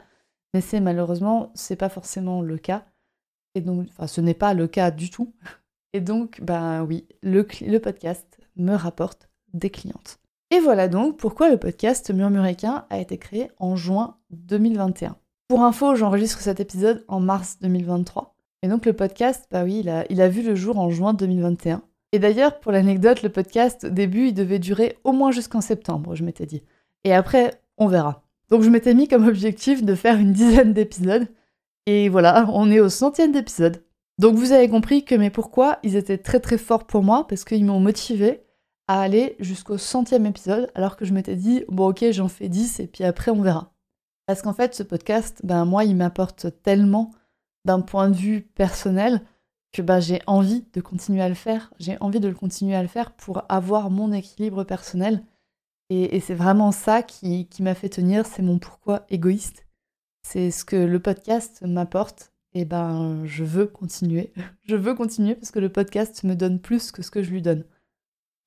Mais 0.54 0.62
c'est 0.62 0.80
malheureusement, 0.80 1.52
c'est 1.56 1.76
pas 1.76 1.90
forcément 1.90 2.42
le 2.42 2.58
cas. 2.58 2.86
Et 3.54 3.62
donc, 3.62 3.88
ce 4.08 4.22
n'est 4.22 4.34
pas 4.34 4.54
le 4.54 4.68
cas 4.68 4.92
du 4.92 5.10
tout. 5.10 5.34
Et 5.98 6.00
donc, 6.00 6.42
ben 6.44 6.84
oui, 6.84 7.08
le, 7.24 7.42
podcast 7.80 8.38
me 8.56 8.76
rapporte 8.76 9.30
des 9.54 9.72
clientes. 9.72 10.20
Et 10.52 10.60
voilà 10.60 10.88
donc 10.88 11.18
pourquoi 11.18 11.50
le 11.50 11.58
podcast 11.58 12.14
Murmuréquin 12.14 12.86
a 12.92 13.00
été 13.00 13.18
créé 13.18 13.50
en 13.58 13.76
juin 13.76 14.18
2021. 14.30 15.16
Pour 15.48 15.64
info, 15.64 15.96
j'enregistre 15.96 16.40
cet 16.40 16.60
épisode 16.60 17.04
en 17.08 17.20
mars 17.20 17.58
2023. 17.62 18.36
Et 18.62 18.68
donc 18.68 18.86
le 18.86 18.94
podcast, 18.94 19.48
bah 19.50 19.64
oui, 19.64 19.80
il 19.80 19.90
a, 19.90 20.06
il 20.12 20.22
a 20.22 20.30
vu 20.30 20.44
le 20.44 20.54
jour 20.54 20.78
en 20.78 20.92
juin 20.92 21.16
2021. 21.16 21.82
Et 22.12 22.20
d'ailleurs, 22.20 22.60
pour 22.60 22.72
l'anecdote, 22.72 23.24
le 23.24 23.30
podcast, 23.30 23.86
au 23.86 23.90
début, 23.90 24.28
il 24.28 24.34
devait 24.36 24.60
durer 24.60 25.00
au 25.04 25.14
moins 25.14 25.32
jusqu'en 25.32 25.62
septembre, 25.62 26.14
je 26.14 26.24
m'étais 26.24 26.46
dit. 26.46 26.62
Et 27.06 27.14
après, 27.16 27.60
on 27.80 27.88
verra. 27.88 28.24
Donc 28.52 28.62
je 28.62 28.70
m'étais 28.70 28.94
mis 28.94 29.08
comme 29.08 29.28
objectif 29.28 29.84
de 29.84 29.96
faire 29.96 30.18
une 30.18 30.34
dizaine 30.34 30.74
d'épisodes. 30.74 31.28
Et 31.88 32.08
voilà, 32.08 32.48
on 32.54 32.70
est 32.70 32.82
au 32.82 32.90
centième 32.90 33.32
d'épisode. 33.32 33.82
Donc 34.18 34.36
vous 34.36 34.52
avez 34.52 34.68
compris 34.68 35.06
que 35.06 35.16
mes 35.16 35.30
pourquoi, 35.30 35.80
ils 35.84 35.96
étaient 35.96 36.18
très 36.18 36.40
très 36.40 36.58
forts 36.58 36.88
pour 36.88 37.04
moi? 37.04 37.28
Parce 37.28 37.44
qu'ils 37.44 37.66
m'ont 37.66 37.80
motivé 37.80 38.44
à 38.88 39.02
aller 39.02 39.36
jusqu'au 39.40 39.78
centième 39.78 40.26
épisode 40.26 40.72
alors 40.76 40.98
que 40.98 41.06
je 41.06 41.14
m'étais 41.14 41.36
dit, 41.36 41.66
bon 41.68 41.90
ok, 41.90 42.06
j'en 42.12 42.28
fais 42.28 42.50
10 42.50 42.80
et 42.80 42.88
puis 42.88 43.04
après 43.04 43.32
on 43.32 43.42
verra. 43.42 43.74
Parce 44.26 44.42
qu'en 44.42 44.54
fait, 44.54 44.76
ce 44.76 44.84
podcast, 44.84 45.42
ben 45.44 45.66
moi, 45.66 45.86
il 45.86 45.96
m'apporte 45.96 46.48
tellement 46.64 47.12
d'un 47.66 47.82
point 47.82 48.10
de 48.10 48.16
vue 48.16 48.42
personnel 48.42 49.22
que 49.72 49.82
ben, 49.82 50.00
j'ai 50.00 50.22
envie 50.28 50.66
de 50.74 50.82
continuer 50.82 51.22
à 51.22 51.30
le 51.30 51.36
faire. 51.36 51.74
J'ai 51.80 51.98
envie 52.02 52.20
de 52.20 52.28
le 52.28 52.34
continuer 52.34 52.76
à 52.76 52.82
le 52.82 52.88
faire 52.88 53.12
pour 53.12 53.44
avoir 53.50 53.90
mon 53.90 54.12
équilibre 54.12 54.64
personnel 54.64 55.24
et, 55.90 56.20
c'est 56.20 56.36
vraiment 56.36 56.72
ça 56.72 57.02
qui, 57.02 57.48
m'a 57.60 57.74
fait 57.74 57.90
tenir, 57.90 58.26
c'est 58.26 58.42
mon 58.42 58.60
pourquoi 58.60 59.06
égoïste. 59.10 59.66
C'est 60.22 60.52
ce 60.52 60.66
que 60.66 60.76
le 60.76 61.00
podcast 61.00 61.62
m'apporte. 61.62 62.34
Et 62.58 62.66
ben, 62.66 63.24
je 63.26 63.44
veux 63.44 63.68
continuer. 63.68 64.34
je 64.64 64.76
veux 64.76 64.96
continuer 64.96 65.36
parce 65.36 65.52
que 65.52 65.60
le 65.60 65.70
podcast 65.70 66.24
me 66.24 66.34
donne 66.34 66.60
plus 66.60 66.92
que 66.92 67.04
ce 67.04 67.12
que 67.12 67.22
je 67.22 67.30
lui 67.30 67.44
donne. 67.44 67.66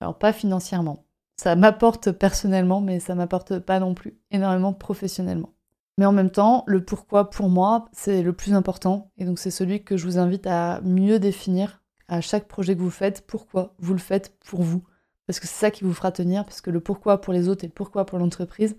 Alors, 0.01 0.19
pas 0.19 0.33
financièrement. 0.33 1.05
Ça 1.37 1.55
m'apporte 1.55 2.11
personnellement, 2.11 2.81
mais 2.81 2.99
ça 2.99 3.15
m'apporte 3.15 3.61
pas 3.61 3.79
non 3.79 3.95
plus 3.95 4.19
énormément 4.33 4.73
professionnellement. 4.73 5.55
Mais 5.97 6.07
en 6.07 6.13
même 6.13 6.31
temps, 6.31 6.65
le 6.67 6.85
pourquoi 6.85 7.31
pour 7.31 7.49
moi, 7.49 7.89
c'est 7.93 8.25
le 8.25 8.33
plus 8.33 8.53
important. 8.53 9.13
Et 9.17 9.25
donc, 9.25 9.39
c'est 9.39 9.53
celui 9.53 9.85
que 9.85 9.97
je 9.97 10.07
vous 10.07 10.19
invite 10.19 10.49
à 10.49 10.81
mieux 10.81 11.21
définir 11.21 11.81
à 12.09 12.21
chaque 12.21 12.49
projet 12.49 12.75
que 12.75 12.81
vous 12.81 12.91
faites. 12.91 13.25
Pourquoi 13.29 13.75
vous 13.79 13.93
le 13.93 14.01
faites 14.01 14.37
pour 14.41 14.63
vous 14.63 14.83
parce 15.27 15.39
que 15.39 15.47
c'est 15.47 15.61
ça 15.61 15.71
qui 15.71 15.85
vous 15.85 15.95
fera 15.95 16.11
tenir, 16.11 16.45
parce 16.45 16.61
que 16.61 16.71
le 16.71 16.81
pourquoi 16.81 17.21
pour 17.21 17.33
les 17.33 17.49
autres 17.49 17.63
et 17.63 17.69
le 17.69 17.73
pourquoi 17.73 18.05
pour 18.05 18.19
l'entreprise, 18.19 18.77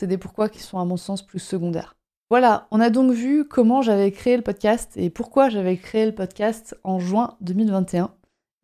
c'est 0.00 0.08
des 0.08 0.18
pourquoi 0.18 0.48
qui 0.48 0.58
sont 0.58 0.80
à 0.80 0.84
mon 0.84 0.96
sens 0.96 1.24
plus 1.24 1.38
secondaires. 1.38 1.94
Voilà, 2.32 2.66
on 2.70 2.80
a 2.80 2.88
donc 2.88 3.12
vu 3.12 3.44
comment 3.44 3.82
j'avais 3.82 4.10
créé 4.10 4.38
le 4.38 4.42
podcast 4.42 4.94
et 4.96 5.10
pourquoi 5.10 5.50
j'avais 5.50 5.76
créé 5.76 6.06
le 6.06 6.14
podcast 6.14 6.74
en 6.82 6.98
juin 6.98 7.36
2021. 7.42 8.10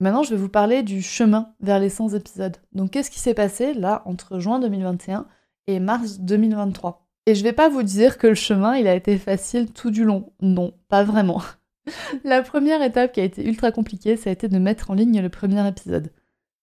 Maintenant, 0.01 0.23
je 0.23 0.31
vais 0.31 0.41
vous 0.41 0.49
parler 0.49 0.83
du 0.83 1.03
chemin 1.03 1.53
vers 1.61 1.79
les 1.79 1.91
100 1.91 2.15
épisodes. 2.15 2.57
Donc, 2.73 2.93
qu'est-ce 2.93 3.11
qui 3.11 3.19
s'est 3.19 3.35
passé 3.35 3.75
là 3.75 4.01
entre 4.07 4.39
juin 4.39 4.59
2021 4.59 5.27
et 5.67 5.81
mars 5.81 6.19
2023 6.21 7.07
Et 7.27 7.35
je 7.35 7.43
vais 7.43 7.53
pas 7.53 7.69
vous 7.69 7.83
dire 7.83 8.17
que 8.17 8.29
le 8.29 8.35
chemin, 8.35 8.71
a 8.71 8.95
été 8.95 9.19
facile 9.19 9.71
tout 9.71 9.91
du 9.91 10.07
long. 10.07 10.33
Non, 10.41 10.73
pas 10.89 11.05
vraiment. 11.05 11.43
La 12.25 12.41
première 12.41 12.81
étape 12.81 13.13
qui 13.13 13.21
a 13.21 13.25
été 13.25 13.47
ultra 13.47 13.71
compliquée, 13.71 14.17
ça 14.17 14.31
a 14.31 14.33
été 14.33 14.49
de 14.49 14.59
mettre 14.59 14.91
en 14.91 14.95
ligne 14.95 15.21
le 15.21 15.29
premier 15.29 15.69
épisode. 15.69 16.11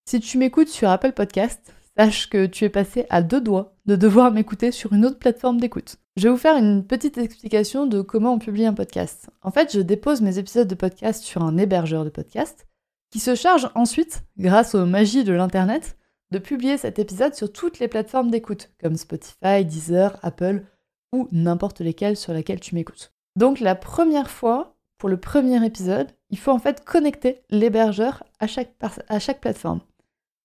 Si 0.09 0.19
tu 0.19 0.39
m'écoutes 0.39 0.69
sur 0.69 0.89
Apple 0.89 1.11
Podcast, 1.11 1.71
sache 1.95 2.31
que 2.31 2.47
tu 2.47 2.65
es 2.65 2.69
passé 2.69 3.05
à 3.11 3.21
deux 3.21 3.41
doigts 3.41 3.75
de 3.85 3.95
devoir 3.95 4.31
m'écouter 4.31 4.71
sur 4.71 4.91
une 4.93 5.05
autre 5.05 5.19
plateforme 5.19 5.59
d'écoute. 5.59 5.99
Je 6.17 6.23
vais 6.23 6.29
vous 6.29 6.37
faire 6.37 6.55
une 6.55 6.87
petite 6.87 7.17
explication 7.17 7.87
de 7.87 7.99
comment 7.99 8.35
on 8.35 8.39
publie 8.39 8.65
un 8.65 8.73
podcast. 8.73 9.29
En 9.41 9.51
fait, 9.51 9.73
je 9.73 9.81
dépose 9.81 10.21
mes 10.21 10.37
épisodes 10.37 10.67
de 10.67 10.73
podcast 10.73 11.21
sur 11.21 11.43
un 11.43 11.57
hébergeur 11.57 12.05
de 12.05 12.09
podcast 12.09 12.67
qui 13.11 13.19
se 13.19 13.35
charge 13.35 13.69
ensuite, 13.75 14.23
grâce 14.37 14.75
aux 14.75 14.85
magies 14.85 15.25
de 15.25 15.33
l'Internet, 15.33 15.97
de 16.31 16.39
publier 16.39 16.77
cet 16.77 16.99
épisode 16.99 17.35
sur 17.35 17.51
toutes 17.51 17.79
les 17.79 17.89
plateformes 17.89 18.31
d'écoute, 18.31 18.69
comme 18.81 18.95
Spotify, 18.95 19.65
Deezer, 19.65 20.17
Apple 20.21 20.63
ou 21.11 21.27
n'importe 21.33 21.81
lesquelles 21.81 22.15
sur 22.15 22.31
lesquelles 22.31 22.61
tu 22.61 22.75
m'écoutes. 22.75 23.13
Donc 23.35 23.59
la 23.59 23.75
première 23.75 24.31
fois, 24.31 24.77
pour 24.97 25.09
le 25.09 25.19
premier 25.19 25.65
épisode, 25.65 26.11
il 26.29 26.37
faut 26.37 26.51
en 26.51 26.59
fait 26.59 26.85
connecter 26.85 27.41
l'hébergeur 27.49 28.23
à 28.39 28.47
chaque, 28.47 29.41
plateforme. 29.41 29.81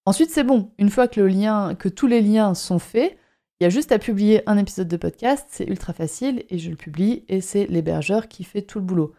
Ensuite, 0.04 0.30
c'est 0.30 0.42
bon. 0.42 0.72
Une 0.78 0.90
fois 0.90 1.06
que 1.06 1.88
tous 1.88 2.06
les 2.08 2.22
liens 2.22 2.54
sont 2.54 2.80
faits, 2.80 3.16
il 3.60 3.64
y 3.64 3.66
a 3.66 3.70
juste 3.70 3.92
à 3.92 3.98
publier 3.98 4.42
un 4.48 4.56
épisode 4.56 4.88
de 4.88 4.96
podcast, 4.96 5.46
c'est 5.50 5.66
ultra 5.66 5.92
facile 5.92 6.44
et 6.48 6.56
je 6.56 6.70
le 6.70 6.76
publie 6.76 7.24
et 7.28 7.42
c'est 7.42 7.66
l'hébergeur 7.66 8.26
qui 8.26 8.42
fait 8.42 8.62
tout 8.62 8.78
le 8.78 8.86
boulot. 8.86 9.12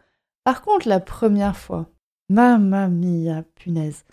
Par 0.44 0.64
contre, 0.64 0.88
la 0.88 1.00
première 1.00 1.56
fois, 1.56 1.92
mamma 2.28 2.88
mia, 2.88 3.44
punaise. 3.54 4.04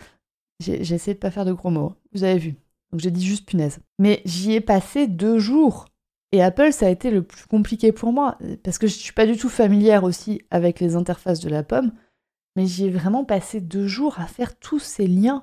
J'ai 0.59 0.93
essayé 0.93 1.15
de 1.15 1.19
pas 1.19 1.31
faire 1.31 1.45
de 1.45 1.53
gros 1.53 1.71
mots, 1.71 1.95
vous 2.13 2.23
avez 2.23 2.37
vu. 2.37 2.55
Donc 2.91 3.01
j'ai 3.01 3.09
dit 3.09 3.25
juste 3.25 3.47
punaise. 3.47 3.79
Mais 3.97 4.21
j'y 4.23 4.53
ai 4.53 4.61
passé 4.61 5.07
deux 5.07 5.39
jours. 5.39 5.85
Et 6.31 6.43
Apple, 6.43 6.73
ça 6.73 6.85
a 6.85 6.89
été 6.89 7.09
le 7.09 7.23
plus 7.23 7.47
compliqué 7.47 7.91
pour 7.91 8.13
moi, 8.13 8.37
parce 8.63 8.77
que 8.77 8.85
je 8.85 8.93
suis 8.93 9.13
pas 9.13 9.25
du 9.25 9.35
tout 9.35 9.49
familière 9.49 10.03
aussi 10.03 10.43
avec 10.51 10.79
les 10.79 10.95
interfaces 10.95 11.39
de 11.39 11.49
la 11.49 11.63
pomme, 11.63 11.91
mais 12.55 12.67
j'y 12.67 12.85
ai 12.85 12.91
vraiment 12.91 13.25
passé 13.25 13.61
deux 13.61 13.87
jours 13.87 14.19
à 14.19 14.27
faire 14.27 14.59
tous 14.59 14.77
ces 14.77 15.07
liens 15.07 15.41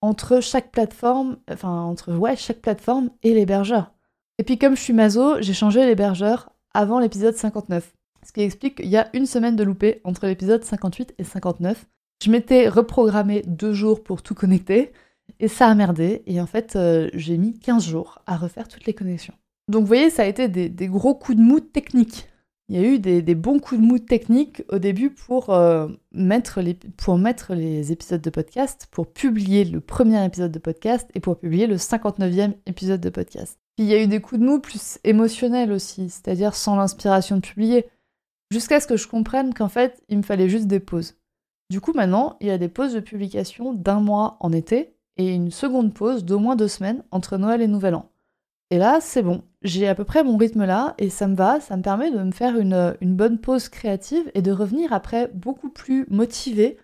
entre 0.00 0.40
chaque 0.40 0.72
plateforme, 0.72 1.38
enfin 1.48 1.82
entre 1.82 2.12
ouais, 2.12 2.34
chaque 2.34 2.60
plateforme 2.60 3.10
et 3.22 3.32
l'hébergeur. 3.32 3.92
Et 4.38 4.44
puis 4.44 4.58
comme 4.58 4.76
je 4.76 4.82
suis 4.82 4.92
maso, 4.92 5.40
j'ai 5.40 5.54
changé 5.54 5.84
l'hébergeur 5.86 6.50
avant 6.74 6.98
l'épisode 6.98 7.34
59. 7.34 7.94
Ce 8.26 8.32
qui 8.32 8.42
explique 8.42 8.76
qu'il 8.76 8.88
y 8.88 8.96
a 8.96 9.08
une 9.14 9.26
semaine 9.26 9.56
de 9.56 9.64
loupé 9.64 10.00
entre 10.04 10.26
l'épisode 10.26 10.62
58 10.62 11.14
et 11.18 11.24
59. 11.24 11.86
Je 12.22 12.30
m'étais 12.30 12.68
reprogrammé 12.68 13.42
deux 13.46 13.72
jours 13.72 14.02
pour 14.02 14.22
tout 14.22 14.34
connecter, 14.34 14.92
et 15.40 15.48
ça 15.48 15.68
a 15.68 15.74
merdé, 15.74 16.22
et 16.26 16.40
en 16.40 16.46
fait 16.46 16.76
euh, 16.76 17.08
j'ai 17.14 17.36
mis 17.36 17.58
15 17.58 17.86
jours 17.86 18.22
à 18.26 18.36
refaire 18.36 18.68
toutes 18.68 18.86
les 18.86 18.94
connexions. 18.94 19.34
Donc 19.68 19.82
vous 19.82 19.86
voyez, 19.86 20.10
ça 20.10 20.22
a 20.22 20.26
été 20.26 20.48
des, 20.48 20.88
gros 20.88 21.14
coups 21.14 21.38
de 21.38 21.42
mou 21.42 21.60
techniques. 21.60 22.28
Il 22.68 22.76
y 22.76 22.84
a 22.84 22.88
eu 22.88 22.98
des, 22.98 23.34
bons 23.34 23.58
coups 23.58 23.80
de 23.80 23.86
mou 23.86 23.98
techniques 23.98 24.62
au 24.70 24.78
début 24.78 25.10
pour, 25.10 25.50
euh, 25.50 25.88
mettre 26.12 26.60
les, 26.60 26.74
pour 26.74 27.18
mettre 27.18 27.54
les 27.54 27.92
épisodes 27.92 28.20
de 28.20 28.30
podcast, 28.30 28.88
pour 28.90 29.12
publier 29.12 29.64
le 29.64 29.80
premier 29.80 30.24
épisode 30.24 30.52
de 30.52 30.58
podcast 30.58 31.08
et 31.14 31.20
pour 31.20 31.38
publier 31.38 31.66
le 31.66 31.76
59e 31.76 32.54
épisode 32.66 33.00
de 33.00 33.10
podcast. 33.10 33.58
Puis 33.76 33.84
il 33.84 33.90
y 33.90 33.94
a 33.94 34.02
eu 34.02 34.06
des 34.06 34.20
coups 34.20 34.40
de 34.40 34.46
mou 34.46 34.58
plus 34.58 34.98
émotionnels 35.04 35.70
aussi, 35.70 36.08
c'est-à-dire 36.08 36.54
sans 36.54 36.76
l'inspiration 36.76 37.36
de 37.36 37.42
publier, 37.42 37.86
jusqu'à 38.50 38.80
ce 38.80 38.86
que 38.86 38.96
je 38.96 39.06
comprenne 39.06 39.52
qu'en 39.52 39.68
fait, 39.68 40.02
il 40.08 40.18
me 40.18 40.22
fallait 40.22 40.48
juste 40.48 40.66
des 40.66 40.80
pauses. 40.80 41.16
Du 41.68 41.80
coup, 41.80 41.92
maintenant, 41.92 42.36
il 42.40 42.46
y 42.46 42.50
a 42.50 42.58
des 42.58 42.68
pauses 42.68 42.94
de 42.94 43.00
publication 43.00 43.72
d'un 43.72 44.00
mois 44.00 44.36
en 44.40 44.52
été 44.52 44.94
et 45.16 45.34
une 45.34 45.50
seconde 45.50 45.94
pause 45.94 46.24
d'au 46.24 46.38
moins 46.38 46.56
deux 46.56 46.68
semaines 46.68 47.02
entre 47.10 47.36
Noël 47.36 47.60
et 47.60 47.66
Nouvel 47.66 47.94
An. 47.94 48.10
Et 48.70 48.78
là, 48.78 48.98
c'est 49.00 49.22
bon. 49.22 49.42
J'ai 49.62 49.88
à 49.88 49.94
peu 49.94 50.04
près 50.04 50.24
mon 50.24 50.36
rythme 50.36 50.64
là 50.64 50.94
et 50.98 51.10
ça 51.10 51.26
me 51.28 51.36
va. 51.36 51.60
Ça 51.60 51.76
me 51.76 51.82
permet 51.82 52.10
de 52.10 52.18
me 52.18 52.32
faire 52.32 52.56
une, 52.58 52.96
bonne 53.14 53.38
pause 53.38 53.68
créative 53.68 54.30
et 54.34 54.42
de 54.42 54.52
revenir 54.52 54.92
après 54.92 55.28
beaucoup 55.28 55.70
plus 55.70 56.06
motivée 56.10 56.78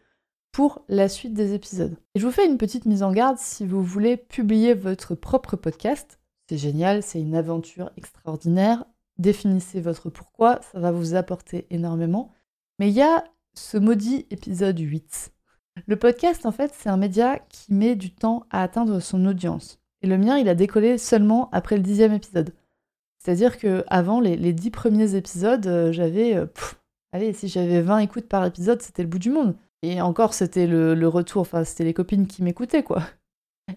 pour 0.52 0.84
la 0.88 1.08
suite 1.08 1.34
des 1.34 1.54
épisodes. 1.54 1.96
Et 2.14 2.20
je 2.20 2.26
vous 2.26 2.32
fais 2.32 2.46
une 2.46 2.58
petite 2.58 2.86
mise 2.86 3.02
en 3.02 3.12
garde 3.12 3.38
si 3.38 3.66
vous 3.66 3.82
voulez 3.82 4.16
publier 4.16 4.74
votre 4.74 5.14
propre 5.14 5.56
podcast. 5.56 6.18
C'est 6.52 6.58
génial, 6.58 7.02
c'est 7.02 7.18
une 7.18 7.34
aventure 7.34 7.90
extraordinaire. 7.96 8.84
Définissez 9.16 9.80
votre 9.80 10.10
pourquoi, 10.10 10.60
ça 10.60 10.80
va 10.80 10.92
vous 10.92 11.14
apporter 11.14 11.66
énormément. 11.70 12.30
Mais 12.78 12.90
il 12.90 12.94
y 12.94 13.00
a 13.00 13.24
ce 13.54 13.78
maudit 13.78 14.26
épisode 14.30 14.78
8. 14.78 15.32
Le 15.86 15.96
podcast, 15.96 16.44
en 16.44 16.52
fait, 16.52 16.70
c'est 16.76 16.90
un 16.90 16.98
média 16.98 17.38
qui 17.48 17.72
met 17.72 17.96
du 17.96 18.14
temps 18.14 18.44
à 18.50 18.62
atteindre 18.62 19.00
son 19.00 19.24
audience. 19.24 19.80
Et 20.02 20.06
le 20.06 20.18
mien, 20.18 20.36
il 20.36 20.46
a 20.46 20.54
décollé 20.54 20.98
seulement 20.98 21.48
après 21.52 21.78
le 21.78 21.82
dixième 21.82 22.12
épisode. 22.12 22.52
C'est-à-dire 23.16 23.56
que 23.56 23.82
avant 23.86 24.20
les, 24.20 24.52
dix 24.52 24.70
premiers 24.70 25.14
épisodes, 25.14 25.66
euh, 25.66 25.90
j'avais. 25.90 26.36
Euh, 26.36 26.44
allez, 27.12 27.32
si 27.32 27.48
j'avais 27.48 27.80
20 27.80 28.00
écoutes 28.00 28.28
par 28.28 28.44
épisode, 28.44 28.82
c'était 28.82 29.04
le 29.04 29.08
bout 29.08 29.18
du 29.18 29.30
monde. 29.30 29.56
Et 29.80 30.02
encore, 30.02 30.34
c'était 30.34 30.66
le, 30.66 31.08
retour, 31.08 31.40
enfin, 31.40 31.64
c'était 31.64 31.84
les 31.84 31.94
copines 31.94 32.26
qui 32.26 32.42
m'écoutaient, 32.42 32.82
quoi. 32.82 33.04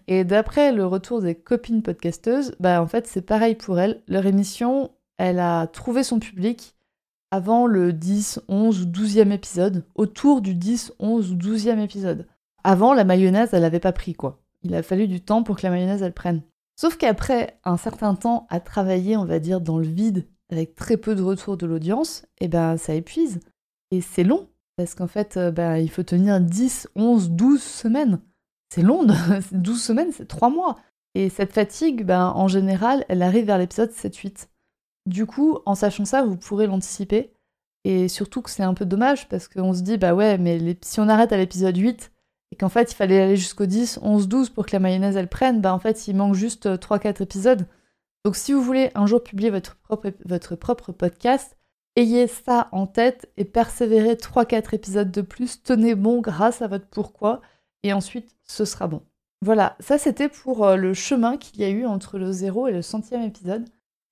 Et 0.06 0.24
d'après 0.24 0.72
le 0.72 0.86
retour 0.86 1.22
des 1.22 1.34
copines 1.34 1.82
podcasteuses, 1.82 2.54
bah 2.60 2.82
en 2.82 2.86
fait, 2.86 3.06
c'est 3.06 3.22
pareil 3.22 3.54
pour 3.54 3.78
elles. 3.78 4.02
Leur 4.08 4.26
émission, 4.26 4.90
elle 5.18 5.38
a 5.38 5.66
trouvé 5.66 6.02
son 6.02 6.18
public 6.18 6.76
avant 7.30 7.66
le 7.66 7.92
10, 7.92 8.40
11 8.48 8.82
ou 8.82 8.84
12e 8.86 9.32
épisode, 9.32 9.84
autour 9.94 10.40
du 10.40 10.54
10, 10.54 10.94
11 10.98 11.32
ou 11.32 11.34
12e 11.34 11.78
épisode. 11.80 12.26
Avant, 12.64 12.94
la 12.94 13.04
mayonnaise, 13.04 13.50
elle 13.52 13.62
n'avait 13.62 13.80
pas 13.80 13.92
pris, 13.92 14.14
quoi. 14.14 14.42
Il 14.62 14.74
a 14.74 14.82
fallu 14.82 15.06
du 15.08 15.20
temps 15.20 15.42
pour 15.42 15.56
que 15.56 15.62
la 15.62 15.70
mayonnaise 15.70 16.02
elle 16.02 16.12
prenne. 16.12 16.42
Sauf 16.76 16.96
qu'après 16.96 17.58
un 17.64 17.76
certain 17.76 18.14
temps 18.14 18.46
à 18.50 18.60
travailler, 18.60 19.16
on 19.16 19.24
va 19.24 19.38
dire, 19.38 19.60
dans 19.60 19.78
le 19.78 19.86
vide, 19.86 20.26
avec 20.50 20.74
très 20.74 20.96
peu 20.96 21.14
de 21.14 21.22
retour 21.22 21.56
de 21.56 21.66
l'audience, 21.66 22.26
eh 22.40 22.48
ben 22.48 22.76
ça 22.76 22.94
épuise. 22.94 23.40
Et 23.90 24.00
c'est 24.00 24.24
long, 24.24 24.48
parce 24.76 24.94
qu'en 24.94 25.06
fait, 25.06 25.36
euh, 25.36 25.50
ben, 25.50 25.76
il 25.76 25.90
faut 25.90 26.02
tenir 26.02 26.40
10, 26.40 26.88
11, 26.96 27.30
12 27.30 27.62
semaines. 27.62 28.20
C'est 28.68 28.82
long, 28.82 29.06
12 29.52 29.82
semaines, 29.82 30.12
c'est 30.12 30.26
3 30.28 30.50
mois. 30.50 30.76
Et 31.14 31.28
cette 31.28 31.52
fatigue, 31.52 32.04
ben, 32.04 32.32
en 32.34 32.48
général, 32.48 33.04
elle 33.08 33.22
arrive 33.22 33.46
vers 33.46 33.58
l'épisode 33.58 33.90
7-8. 33.90 34.48
Du 35.06 35.24
coup, 35.24 35.58
en 35.66 35.74
sachant 35.74 36.04
ça, 36.04 36.22
vous 36.22 36.36
pourrez 36.36 36.66
l'anticiper. 36.66 37.32
Et 37.84 38.08
surtout 38.08 38.42
que 38.42 38.50
c'est 38.50 38.64
un 38.64 38.74
peu 38.74 38.84
dommage, 38.84 39.28
parce 39.28 39.48
qu'on 39.48 39.72
se 39.72 39.82
dit, 39.82 39.96
bah 39.96 40.14
ouais, 40.14 40.38
mais 40.38 40.76
si 40.82 41.00
on 41.00 41.08
arrête 41.08 41.32
à 41.32 41.36
l'épisode 41.36 41.76
8, 41.76 42.10
et 42.52 42.56
qu'en 42.56 42.68
fait 42.68 42.92
il 42.92 42.94
fallait 42.94 43.20
aller 43.20 43.36
jusqu'au 43.36 43.66
10, 43.66 44.00
11, 44.02 44.28
12 44.28 44.50
pour 44.50 44.66
que 44.66 44.72
la 44.72 44.80
mayonnaise 44.80 45.16
elle 45.16 45.28
prenne, 45.28 45.60
bah 45.60 45.74
en 45.74 45.78
fait 45.78 46.08
il 46.08 46.16
manque 46.16 46.34
juste 46.34 46.66
3-4 46.66 47.06
euh, 47.06 47.24
épisodes. 47.24 47.66
Donc 48.24 48.36
si 48.36 48.52
vous 48.52 48.62
voulez 48.62 48.90
un 48.94 49.06
jour 49.06 49.22
publier 49.22 49.50
votre 49.50 49.76
propre, 49.76 50.12
votre 50.24 50.56
propre 50.56 50.92
podcast, 50.92 51.56
ayez 51.96 52.26
ça 52.26 52.68
en 52.72 52.86
tête 52.86 53.30
et 53.36 53.44
persévérez 53.44 54.14
3-4 54.14 54.74
épisodes 54.74 55.10
de 55.10 55.22
plus, 55.22 55.62
tenez 55.62 55.94
bon 55.94 56.20
grâce 56.20 56.62
à 56.62 56.68
votre 56.68 56.86
pourquoi, 56.86 57.40
et 57.82 57.92
ensuite 57.92 58.35
ce 58.46 58.64
sera 58.64 58.86
bon. 58.86 59.02
Voilà, 59.42 59.76
ça 59.80 59.98
c'était 59.98 60.28
pour 60.28 60.64
euh, 60.64 60.76
le 60.76 60.94
chemin 60.94 61.36
qu'il 61.36 61.60
y 61.60 61.64
a 61.64 61.68
eu 61.68 61.84
entre 61.86 62.18
le 62.18 62.32
0 62.32 62.68
et 62.68 62.72
le 62.72 62.82
centième 62.82 63.22
épisode. 63.22 63.64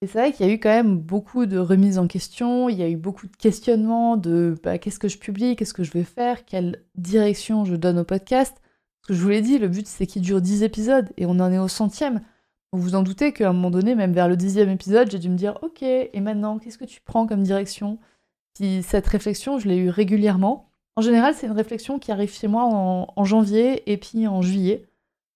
Et 0.03 0.07
c'est 0.07 0.19
vrai 0.19 0.33
qu'il 0.33 0.47
y 0.47 0.51
a 0.51 0.53
eu 0.53 0.61
quand 0.61 0.69
même 0.69 0.99
beaucoup 0.99 1.47
de 1.47 1.59
remises 1.59 1.99
en 1.99 2.07
question, 2.07 2.69
il 2.69 2.77
y 2.77 2.83
a 2.83 2.89
eu 2.91 2.97
beaucoup 2.97 3.27
de 3.27 3.37
questionnements 3.37 4.17
de 4.17 4.55
bah, 4.63 4.77
qu'est-ce 4.79 4.99
que 4.99 5.09
je 5.09 5.19
publie, 5.19 5.57
qu'est-ce 5.57 5.73
que 5.73 5.85
je 5.85 5.93
vais 5.93 6.05
faire, 6.05 6.45
quelle 6.45 6.85
direction 6.97 7.65
je 7.65 7.75
donne 7.75 7.99
au 7.99 8.05
podcast. 8.05 8.55
Parce 9.01 9.09
que 9.09 9.15
je 9.15 9.23
vous 9.23 9.31
l'ai 9.31 9.41
dit, 9.41 9.59
le 9.59 9.69
but 9.69 9.87
c'est 9.87 10.07
qu'il 10.07 10.23
dure 10.23 10.43
10 10.43 10.63
épisodes 10.63 11.11
et 11.17 11.27
on 11.27 11.41
en 11.41 11.51
est 11.53 11.59
au 11.59 11.69
centième. 11.69 12.21
Vous 12.73 12.81
vous 12.81 12.95
en 12.97 13.03
doutez 13.03 13.33
qu'à 13.33 13.49
un 13.51 13.53
moment 13.53 13.71
donné, 13.71 13.95
même 13.95 14.13
vers 14.13 14.29
le 14.29 14.37
dixième 14.37 14.69
épisode, 14.69 15.11
j'ai 15.11 15.21
dû 15.21 15.31
me 15.31 15.37
dire 15.37 15.59
ok, 15.63 15.83
et 15.83 16.21
maintenant, 16.21 16.59
qu'est-ce 16.59 16.77
que 16.77 16.85
tu 16.85 17.01
prends 17.01 17.27
comme 17.27 17.43
direction? 17.43 17.99
Cette 18.83 19.07
réflexion, 19.07 19.59
je 19.59 19.69
l'ai 19.69 19.77
eue 19.77 19.91
régulièrement. 19.91 20.71
En 20.97 21.03
général, 21.03 21.35
c'est 21.35 21.47
une 21.47 21.53
réflexion 21.53 21.99
qui 21.99 22.13
arrive 22.13 22.33
chez 22.33 22.47
moi 22.47 22.65
en, 22.65 23.25
janvier 23.25 23.91
et 23.91 23.97
puis 23.97 24.27
en 24.29 24.43
juillet. 24.43 24.87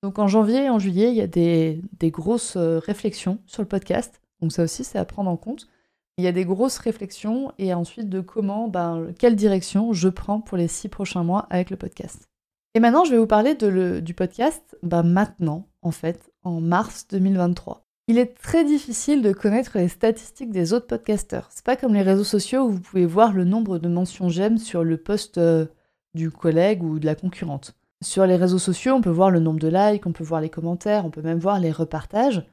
Donc 0.03 0.19
en 0.19 0.29
janvier 0.29 0.65
et 0.65 0.71
en 0.71 0.79
juillet, 0.79 1.11
il 1.11 1.17
y 1.17 1.21
a 1.21 1.27
des 1.27 1.83
grosses 2.11 2.57
euh, 2.57 2.79
réflexions 2.79 3.39
sur 3.47 3.63
le 3.63 3.69
podcast. 3.69 4.21
Donc 4.41 4.53
ça 4.53 4.63
aussi, 4.63 4.85
c'est 4.85 4.99
à 4.99 5.05
prendre 5.05 5.31
en 5.31 5.37
compte. 5.37 5.69
Il 6.17 6.25
y 6.25 6.29
a 6.29 6.33
des 6.33 6.45
grosses 6.45 6.79
réflexions 6.79 7.53
et 7.59 7.75
ensuite 7.75 8.09
de 8.09 8.21
comment, 8.21 8.69
ben, 8.69 9.13
quelle 9.19 9.37
direction 9.37 9.93
je 9.93 10.09
prends 10.09 10.41
pour 10.41 10.57
les 10.57 10.69
six 10.69 10.89
prochains 10.89 11.23
mois 11.25 11.47
avec 11.51 11.71
le 11.71 11.77
podcast. 11.77 12.29
Et 12.75 12.81
maintenant, 12.81 13.05
je 13.05 13.13
vais 13.13 13.19
vous 13.19 13.27
parler 13.27 13.55
du 13.55 14.15
podcast 14.15 14.77
ben, 14.83 15.03
maintenant, 15.03 15.69
en 15.83 15.91
fait, 15.91 16.31
en 16.43 16.61
mars 16.61 17.07
2023. 17.09 17.88
Il 18.11 18.17
est 18.17 18.35
très 18.41 18.65
difficile 18.65 19.21
de 19.21 19.35
connaître 19.35 19.77
les 19.77 19.89
statistiques 19.89 20.51
des 20.51 20.73
autres 20.73 20.87
podcasteurs. 20.87 21.51
C'est 21.51 21.65
pas 21.65 21.77
comme 21.77 21.93
les 21.93 22.01
réseaux 22.01 22.25
sociaux 22.25 22.63
où 22.63 22.71
vous 22.71 22.81
pouvez 22.81 23.05
voir 23.05 23.35
le 23.35 23.45
nombre 23.45 23.79
de 23.79 23.87
mentions 23.87 24.31
j'aime 24.31 24.57
sur 24.57 24.83
le 24.83 24.97
post 24.97 25.37
euh, 25.37 25.67
du 26.15 26.31
collègue 26.31 26.83
ou 26.83 26.99
de 26.99 27.05
la 27.05 27.15
concurrente. 27.15 27.77
Sur 28.03 28.27
les 28.27 28.37
réseaux 28.37 28.59
sociaux, 28.59 28.95
on 28.95 29.03
peut 29.03 29.11
voir 29.11 29.31
le 29.31 29.41
nombre 29.41 29.61
de 29.61 29.69
likes, 29.69 30.07
on 30.07 30.13
peut 30.13 30.25
voir 30.25 30.41
les 30.41 30.49
commentaires, 30.49 31.05
on 31.05 31.11
peut 31.11 31.21
même 31.21 31.39
voir 31.39 31.61
les 31.61 31.71
repartages. 31.71 32.47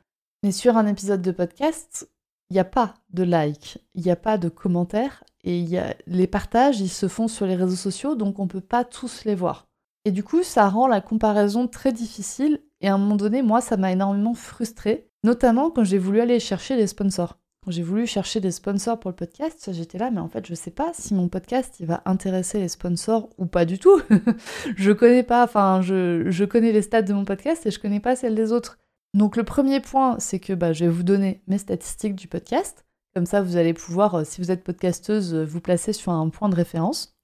Mais 0.44 0.52
sur 0.52 0.76
un 0.76 0.88
épisode 0.88 1.22
de 1.22 1.32
podcast, 1.32 2.12
il 2.50 2.56
n'y 2.56 2.60
a 2.60 2.66
pas 2.66 2.96
de 3.14 3.24
like, 3.24 3.78
il 3.94 4.04
n'y 4.04 4.12
a 4.12 4.18
pas 4.18 4.38
de 4.38 4.50
commentaires, 4.50 5.24
et 5.46 5.66
les 6.06 6.28
partages, 6.28 6.82
ils 6.82 6.90
se 6.90 7.08
font 7.08 7.30
sur 7.30 7.46
les 7.46 7.56
réseaux 7.56 7.76
sociaux, 7.76 8.16
donc 8.16 8.40
on 8.40 8.44
ne 8.44 8.50
peut 8.50 8.60
pas 8.60 8.84
tous 8.84 9.24
les 9.24 9.36
voir. 9.36 9.68
Et 10.04 10.12
du 10.12 10.24
coup, 10.24 10.44
ça 10.44 10.68
rend 10.68 10.88
la 10.88 11.02
comparaison 11.02 11.68
très 11.68 11.94
difficile, 11.94 12.60
et 12.82 12.90
à 12.90 12.96
un 12.96 12.98
moment 12.98 13.16
donné, 13.16 13.42
moi, 13.42 13.62
ça 13.62 13.78
m'a 13.78 13.92
énormément 13.92 14.34
frustrée, 14.34 15.10
notamment 15.26 15.72
quand 15.72 15.84
j'ai 15.84 15.98
voulu 15.98 16.22
aller 16.22 16.40
chercher 16.40 16.78
des 16.78 16.88
sponsors. 16.88 17.38
Quand 17.64 17.72
j'ai 17.72 17.82
voulu 17.82 18.06
chercher 18.06 18.40
des 18.40 18.52
sponsors 18.52 19.00
pour 19.00 19.10
le 19.10 19.16
podcast, 19.16 19.70
j'étais 19.74 19.98
là, 19.98 20.12
mais 20.12 20.20
en 20.20 20.30
fait, 20.30 20.46
je 20.46 20.54
sais 20.54 20.72
pas 20.72 20.92
si 20.94 21.16
mon 21.16 21.28
podcast, 21.28 21.78
il 21.80 21.88
va 21.88 22.04
intéresser 22.06 22.60
les 22.60 22.68
sponsors 22.68 23.30
ou 23.40 23.48
pas 23.48 23.66
du 23.66 23.80
tout. 23.80 24.00
je 24.78 24.92
connais 24.92 25.24
pas, 25.24 25.44
enfin, 25.44 25.82
je, 25.82 26.30
je 26.30 26.46
connais 26.46 26.72
les 26.72 26.84
stats 26.84 27.02
de 27.02 27.14
mon 27.14 27.26
podcast 27.26 27.66
et 27.66 27.72
je 27.72 27.80
connais 27.80 28.00
pas 28.00 28.16
celles 28.16 28.36
des 28.36 28.52
autres. 28.52 28.78
Donc 29.16 29.36
le 29.36 29.44
premier 29.44 29.80
point, 29.80 30.18
c'est 30.20 30.40
que 30.40 30.54
bah, 30.54 30.74
je 30.74 30.86
vais 30.86 30.92
vous 30.92 31.04
donner 31.04 31.42
mes 31.48 31.58
statistiques 31.58 32.16
du 32.16 32.28
podcast. 32.28 32.86
Comme 33.16 33.26
ça, 33.26 33.42
vous 33.42 33.56
allez 33.56 33.74
pouvoir, 33.74 34.16
euh, 34.16 34.24
si 34.26 34.42
vous 34.42 34.52
êtes 34.52 34.64
podcasteuse, 34.64 35.34
euh, 35.34 35.46
vous 35.46 35.62
placer 35.62 35.94
sur 35.94 36.12
un 36.12 36.30
point 36.30 36.50
de 36.50 36.56
référence. 36.56 37.18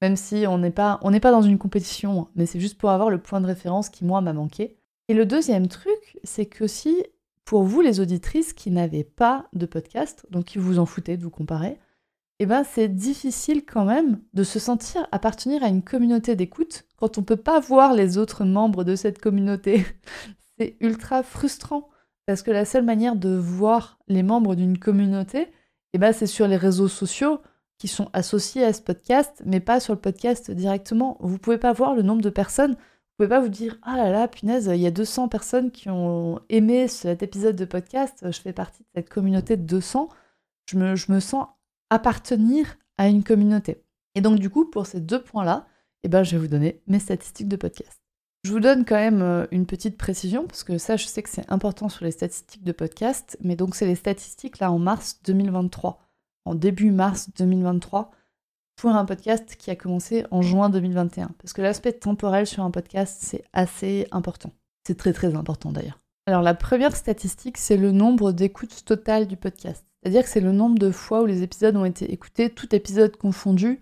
Même 0.00 0.14
si 0.14 0.44
on 0.46 0.58
n'est 0.58 0.70
pas, 0.70 1.00
pas 1.02 1.30
dans 1.32 1.42
une 1.42 1.58
compétition, 1.58 2.28
mais 2.36 2.46
c'est 2.46 2.60
juste 2.60 2.78
pour 2.78 2.90
avoir 2.90 3.10
le 3.10 3.18
point 3.18 3.40
de 3.40 3.46
référence 3.46 3.88
qui, 3.88 4.04
moi, 4.04 4.20
m'a 4.20 4.32
manqué. 4.32 4.76
Et 5.08 5.14
le 5.14 5.26
deuxième 5.26 5.66
truc, 5.66 6.20
c'est 6.22 6.46
que 6.46 6.66
si, 6.66 7.02
pour 7.48 7.62
vous, 7.62 7.80
les 7.80 7.98
auditrices 7.98 8.52
qui 8.52 8.70
n'avaient 8.70 9.04
pas 9.04 9.48
de 9.54 9.64
podcast, 9.64 10.26
donc 10.28 10.44
qui 10.44 10.58
vous 10.58 10.78
en 10.78 10.84
foutez 10.84 11.16
de 11.16 11.22
vous 11.22 11.30
comparer, 11.30 11.78
eh 12.40 12.44
ben 12.44 12.62
c'est 12.62 12.88
difficile 12.88 13.64
quand 13.64 13.86
même 13.86 14.20
de 14.34 14.42
se 14.42 14.58
sentir 14.58 15.08
appartenir 15.12 15.64
à 15.64 15.68
une 15.68 15.82
communauté 15.82 16.36
d'écoute 16.36 16.84
quand 16.98 17.16
on 17.16 17.22
ne 17.22 17.26
peut 17.26 17.36
pas 17.36 17.58
voir 17.58 17.94
les 17.94 18.18
autres 18.18 18.44
membres 18.44 18.84
de 18.84 18.94
cette 18.96 19.18
communauté 19.18 19.86
c'est 20.58 20.76
ultra 20.80 21.22
frustrant 21.22 21.88
parce 22.26 22.42
que 22.42 22.50
la 22.50 22.66
seule 22.66 22.84
manière 22.84 23.16
de 23.16 23.34
voir 23.34 23.98
les 24.08 24.22
membres 24.22 24.54
d'une 24.54 24.78
communauté, 24.78 25.48
eh 25.94 25.98
ben, 25.98 26.12
c'est 26.12 26.26
sur 26.26 26.48
les 26.48 26.58
réseaux 26.58 26.88
sociaux. 26.88 27.40
qui 27.78 27.88
sont 27.88 28.10
associés 28.12 28.64
à 28.64 28.74
ce 28.74 28.82
podcast, 28.82 29.42
mais 29.46 29.60
pas 29.60 29.80
sur 29.80 29.94
le 29.94 30.00
podcast 30.00 30.50
directement. 30.50 31.16
Vous 31.20 31.38
pouvez 31.38 31.56
pas 31.56 31.72
voir 31.72 31.94
le 31.94 32.02
nombre 32.02 32.20
de 32.20 32.28
personnes. 32.28 32.76
Pouvez 33.18 33.28
pas 33.28 33.40
vous 33.40 33.48
dire 33.48 33.78
ah 33.82 33.96
là 33.96 34.10
là 34.10 34.28
punaise 34.28 34.70
il 34.72 34.80
y 34.80 34.86
a 34.86 34.92
200 34.92 35.28
personnes 35.28 35.72
qui 35.72 35.90
ont 35.90 36.40
aimé 36.48 36.86
cet 36.86 37.22
épisode 37.24 37.56
de 37.56 37.64
podcast. 37.64 38.24
Je 38.30 38.40
fais 38.40 38.52
partie 38.52 38.84
de 38.84 38.88
cette 38.94 39.10
communauté 39.10 39.56
de 39.56 39.62
200. 39.62 40.08
Je 40.70 40.78
me, 40.78 40.94
je 40.94 41.10
me 41.10 41.18
sens 41.18 41.48
appartenir 41.90 42.78
à 42.96 43.08
une 43.08 43.24
communauté. 43.24 43.82
Et 44.14 44.20
donc 44.20 44.38
du 44.38 44.50
coup 44.50 44.66
pour 44.66 44.86
ces 44.86 45.00
deux 45.00 45.20
points 45.20 45.44
là, 45.44 45.66
eh 46.04 46.08
ben 46.08 46.22
je 46.22 46.36
vais 46.36 46.42
vous 46.42 46.48
donner 46.48 46.80
mes 46.86 47.00
statistiques 47.00 47.48
de 47.48 47.56
podcast. 47.56 48.00
Je 48.44 48.52
vous 48.52 48.60
donne 48.60 48.84
quand 48.84 48.94
même 48.94 49.20
euh, 49.20 49.46
une 49.50 49.66
petite 49.66 49.98
précision, 49.98 50.46
parce 50.46 50.62
que 50.62 50.78
ça, 50.78 50.96
je 50.96 51.06
sais 51.06 51.22
que 51.22 51.28
c'est 51.28 51.50
important 51.50 51.88
sur 51.88 52.04
les 52.04 52.12
statistiques 52.12 52.62
de 52.62 52.72
podcast, 52.72 53.36
mais 53.42 53.56
donc 53.56 53.74
c'est 53.74 53.84
les 53.84 53.96
statistiques 53.96 54.60
là 54.60 54.70
en 54.70 54.78
mars 54.78 55.20
2023, 55.24 56.00
en 56.44 56.54
début 56.54 56.92
mars 56.92 57.30
2023, 57.36 58.12
pour 58.78 58.90
un 58.90 59.04
podcast 59.04 59.56
qui 59.58 59.70
a 59.70 59.76
commencé 59.76 60.24
en 60.30 60.40
juin 60.40 60.70
2021. 60.70 61.30
Parce 61.38 61.52
que 61.52 61.60
l'aspect 61.60 61.92
temporel 61.92 62.46
sur 62.46 62.62
un 62.62 62.70
podcast, 62.70 63.18
c'est 63.20 63.42
assez 63.52 64.06
important. 64.12 64.52
C'est 64.86 64.96
très 64.96 65.12
très 65.12 65.34
important 65.34 65.72
d'ailleurs. 65.72 65.98
Alors 66.26 66.42
la 66.42 66.54
première 66.54 66.94
statistique, 66.94 67.58
c'est 67.58 67.76
le 67.76 67.90
nombre 67.90 68.30
d'écoutes 68.30 68.84
totales 68.84 69.26
du 69.26 69.36
podcast. 69.36 69.84
C'est-à-dire 70.00 70.22
que 70.22 70.28
c'est 70.28 70.40
le 70.40 70.52
nombre 70.52 70.78
de 70.78 70.92
fois 70.92 71.22
où 71.22 71.26
les 71.26 71.42
épisodes 71.42 71.74
ont 71.76 71.84
été 71.84 72.12
écoutés, 72.12 72.50
tout 72.50 72.72
épisode 72.72 73.16
confondu, 73.16 73.80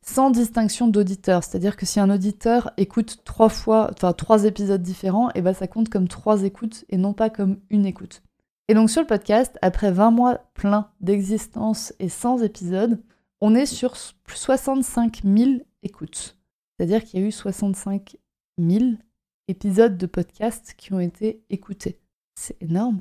sans 0.00 0.30
distinction 0.30 0.86
d'auditeur. 0.86 1.42
C'est-à-dire 1.42 1.76
que 1.76 1.84
si 1.84 1.98
un 1.98 2.08
auditeur 2.08 2.70
écoute 2.76 3.22
trois 3.24 3.48
fois, 3.48 3.90
enfin 3.92 4.12
trois 4.12 4.44
épisodes 4.44 4.82
différents, 4.82 5.30
et 5.30 5.38
eh 5.38 5.42
ben 5.42 5.54
ça 5.54 5.66
compte 5.66 5.88
comme 5.88 6.06
trois 6.06 6.44
écoutes 6.44 6.84
et 6.88 6.98
non 6.98 7.14
pas 7.14 7.30
comme 7.30 7.58
une 7.68 7.84
écoute. 7.84 8.22
Et 8.68 8.74
donc 8.74 8.90
sur 8.90 9.00
le 9.00 9.08
podcast, 9.08 9.58
après 9.60 9.90
20 9.90 10.12
mois 10.12 10.38
pleins 10.54 10.88
d'existence 11.00 11.92
et 11.98 12.08
sans 12.08 12.44
épisodes, 12.44 13.00
on 13.40 13.54
est 13.54 13.66
sur 13.66 13.96
65 14.28 15.22
000 15.24 15.50
écoutes. 15.82 16.38
C'est-à-dire 16.76 17.04
qu'il 17.04 17.20
y 17.20 17.22
a 17.22 17.26
eu 17.26 17.32
65 17.32 18.16
000 18.58 18.84
épisodes 19.48 19.96
de 19.96 20.06
podcast 20.06 20.74
qui 20.76 20.92
ont 20.92 21.00
été 21.00 21.42
écoutés. 21.50 22.00
C'est 22.34 22.60
énorme. 22.62 23.00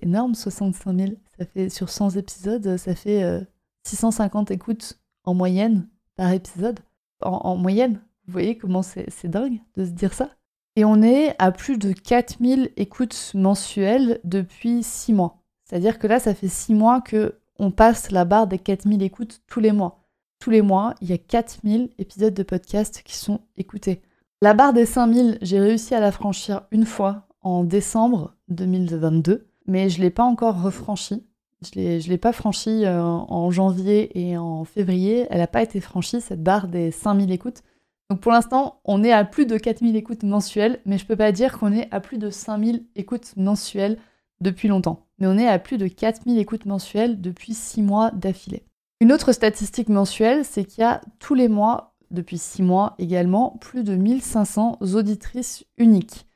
Énorme, 0.00 0.34
65 0.34 0.98
000. 0.98 1.12
Ça 1.38 1.46
fait, 1.46 1.68
sur 1.68 1.88
100 1.88 2.16
épisodes, 2.16 2.76
ça 2.76 2.94
fait 2.94 3.46
650 3.84 4.50
euh, 4.50 4.54
écoutes 4.54 4.98
en 5.24 5.34
moyenne 5.34 5.88
par 6.16 6.32
épisode, 6.32 6.80
en, 7.20 7.56
moyenne. 7.56 8.00
Vous 8.26 8.32
voyez 8.32 8.56
comment 8.56 8.82
c'est 8.82 9.26
dingue 9.26 9.60
de 9.76 9.84
se 9.84 9.90
dire 9.90 10.12
ça 10.14 10.30
Et 10.76 10.84
on 10.84 11.02
est 11.02 11.34
à 11.38 11.52
plus 11.52 11.78
de 11.78 11.92
4000 11.92 12.72
écoutes 12.76 13.32
mensuelles 13.34 14.20
depuis 14.24 14.82
6 14.82 15.12
mois. 15.12 15.42
C'est-à-dire 15.64 15.98
que 15.98 16.06
là, 16.06 16.18
ça 16.18 16.34
fait 16.34 16.48
6 16.48 16.74
mois 16.74 17.00
que 17.00 17.40
on 17.62 17.70
passe 17.70 18.10
la 18.10 18.24
barre 18.24 18.48
des 18.48 18.58
4000 18.58 19.04
écoutes 19.04 19.40
tous 19.46 19.60
les 19.60 19.70
mois. 19.70 20.00
Tous 20.40 20.50
les 20.50 20.62
mois, 20.62 20.96
il 21.00 21.08
y 21.08 21.12
a 21.12 21.18
4000 21.18 21.90
épisodes 21.96 22.34
de 22.34 22.42
podcast 22.42 23.02
qui 23.04 23.16
sont 23.16 23.38
écoutés. 23.56 24.02
La 24.40 24.52
barre 24.52 24.72
des 24.72 24.84
5000, 24.84 25.38
j'ai 25.42 25.60
réussi 25.60 25.94
à 25.94 26.00
la 26.00 26.10
franchir 26.10 26.62
une 26.72 26.84
fois 26.84 27.28
en 27.40 27.62
décembre 27.62 28.34
2022, 28.48 29.46
mais 29.68 29.88
je 29.88 29.98
ne 29.98 30.02
l'ai 30.02 30.10
pas 30.10 30.24
encore 30.24 30.60
refranchie. 30.60 31.24
Je 31.62 31.78
ne 31.78 32.08
l'ai 32.08 32.18
pas 32.18 32.32
franchie 32.32 32.84
euh, 32.84 33.00
en 33.00 33.52
janvier 33.52 34.10
et 34.18 34.36
en 34.36 34.64
février. 34.64 35.28
Elle 35.30 35.38
n'a 35.38 35.46
pas 35.46 35.62
été 35.62 35.78
franchie, 35.78 36.20
cette 36.20 36.42
barre 36.42 36.66
des 36.66 36.90
5000 36.90 37.30
écoutes. 37.30 37.62
Donc 38.10 38.18
pour 38.18 38.32
l'instant, 38.32 38.80
on 38.84 39.04
est 39.04 39.12
à 39.12 39.24
plus 39.24 39.46
de 39.46 39.56
4000 39.56 39.94
écoutes 39.94 40.24
mensuelles, 40.24 40.80
mais 40.84 40.98
je 40.98 41.04
ne 41.04 41.08
peux 41.08 41.16
pas 41.16 41.30
dire 41.30 41.56
qu'on 41.56 41.72
est 41.72 41.86
à 41.92 42.00
plus 42.00 42.18
de 42.18 42.28
5000 42.28 42.84
écoutes 42.96 43.34
mensuelles 43.36 43.98
depuis 44.42 44.68
longtemps. 44.68 45.06
Mais 45.18 45.26
on 45.26 45.38
est 45.38 45.48
à 45.48 45.58
plus 45.58 45.78
de 45.78 45.86
4000 45.86 46.38
écoutes 46.38 46.66
mensuelles 46.66 47.20
depuis 47.20 47.54
6 47.54 47.82
mois 47.82 48.10
d'affilée. 48.10 48.64
Une 49.00 49.12
autre 49.12 49.32
statistique 49.32 49.88
mensuelle, 49.88 50.44
c'est 50.44 50.64
qu'il 50.64 50.82
y 50.82 50.84
a 50.84 51.00
tous 51.18 51.34
les 51.34 51.48
mois, 51.48 51.94
depuis 52.10 52.38
6 52.38 52.62
mois 52.62 52.94
également, 52.98 53.56
plus 53.60 53.84
de 53.84 53.96
1500 53.96 54.78
auditrices 54.80 55.64
uniques. 55.76 56.26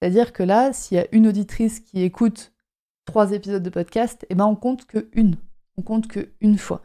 C'est-à-dire 0.00 0.32
que 0.32 0.42
là, 0.42 0.72
s'il 0.72 0.98
y 0.98 1.00
a 1.00 1.06
une 1.12 1.28
auditrice 1.28 1.80
qui 1.80 2.02
écoute 2.02 2.52
trois 3.04 3.32
épisodes 3.32 3.62
de 3.62 3.70
podcast, 3.70 4.26
eh 4.30 4.34
ben 4.34 4.46
on 4.46 4.56
compte 4.56 4.84
que 4.86 5.08
une. 5.12 5.36
On 5.76 5.82
compte 5.82 6.08
que 6.08 6.32
une 6.40 6.58
fois. 6.58 6.82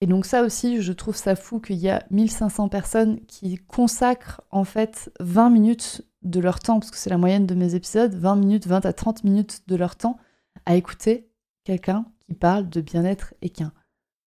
Et 0.00 0.06
donc 0.06 0.26
ça 0.26 0.42
aussi, 0.42 0.80
je 0.80 0.92
trouve 0.92 1.16
ça 1.16 1.34
fou 1.34 1.58
qu'il 1.58 1.76
y 1.76 1.88
a 1.88 2.04
1500 2.10 2.68
personnes 2.68 3.20
qui 3.26 3.56
consacrent 3.56 4.42
en 4.50 4.64
fait 4.64 5.10
20 5.20 5.50
minutes 5.50 6.02
de 6.22 6.40
leur 6.40 6.60
temps, 6.60 6.78
parce 6.78 6.90
que 6.90 6.96
c'est 6.96 7.10
la 7.10 7.18
moyenne 7.18 7.46
de 7.46 7.54
mes 7.54 7.74
épisodes, 7.74 8.14
20 8.14 8.36
minutes, 8.36 8.66
20 8.66 8.86
à 8.86 8.92
30 8.92 9.24
minutes 9.24 9.62
de 9.66 9.76
leur 9.76 9.96
temps 9.96 10.18
à 10.66 10.76
écouter 10.76 11.28
quelqu'un 11.64 12.06
qui 12.20 12.34
parle 12.34 12.68
de 12.68 12.80
bien-être 12.80 13.34
équin. 13.42 13.72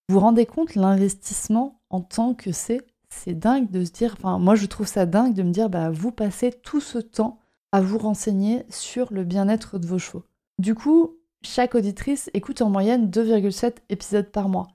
Vous 0.07 0.15
vous 0.15 0.21
rendez 0.21 0.45
compte 0.45 0.75
l'investissement 0.75 1.81
en 1.89 2.01
tant 2.01 2.33
que 2.33 2.51
c'est? 2.51 2.85
C'est 3.09 3.37
dingue 3.37 3.69
de 3.71 3.83
se 3.83 3.91
dire, 3.91 4.15
enfin 4.17 4.39
moi 4.39 4.55
je 4.55 4.65
trouve 4.65 4.87
ça 4.87 5.05
dingue 5.05 5.33
de 5.33 5.43
me 5.43 5.51
dire, 5.51 5.69
bah 5.69 5.89
vous 5.89 6.11
passez 6.11 6.51
tout 6.51 6.81
ce 6.81 6.97
temps 6.97 7.39
à 7.71 7.81
vous 7.81 7.97
renseigner 7.97 8.65
sur 8.69 9.13
le 9.13 9.23
bien-être 9.23 9.79
de 9.79 9.87
vos 9.87 9.99
chevaux. 9.99 10.25
Du 10.59 10.75
coup, 10.75 11.17
chaque 11.41 11.75
auditrice 11.75 12.29
écoute 12.33 12.61
en 12.61 12.69
moyenne 12.69 13.09
2,7 13.09 13.77
épisodes 13.89 14.29
par 14.31 14.49
mois. 14.49 14.67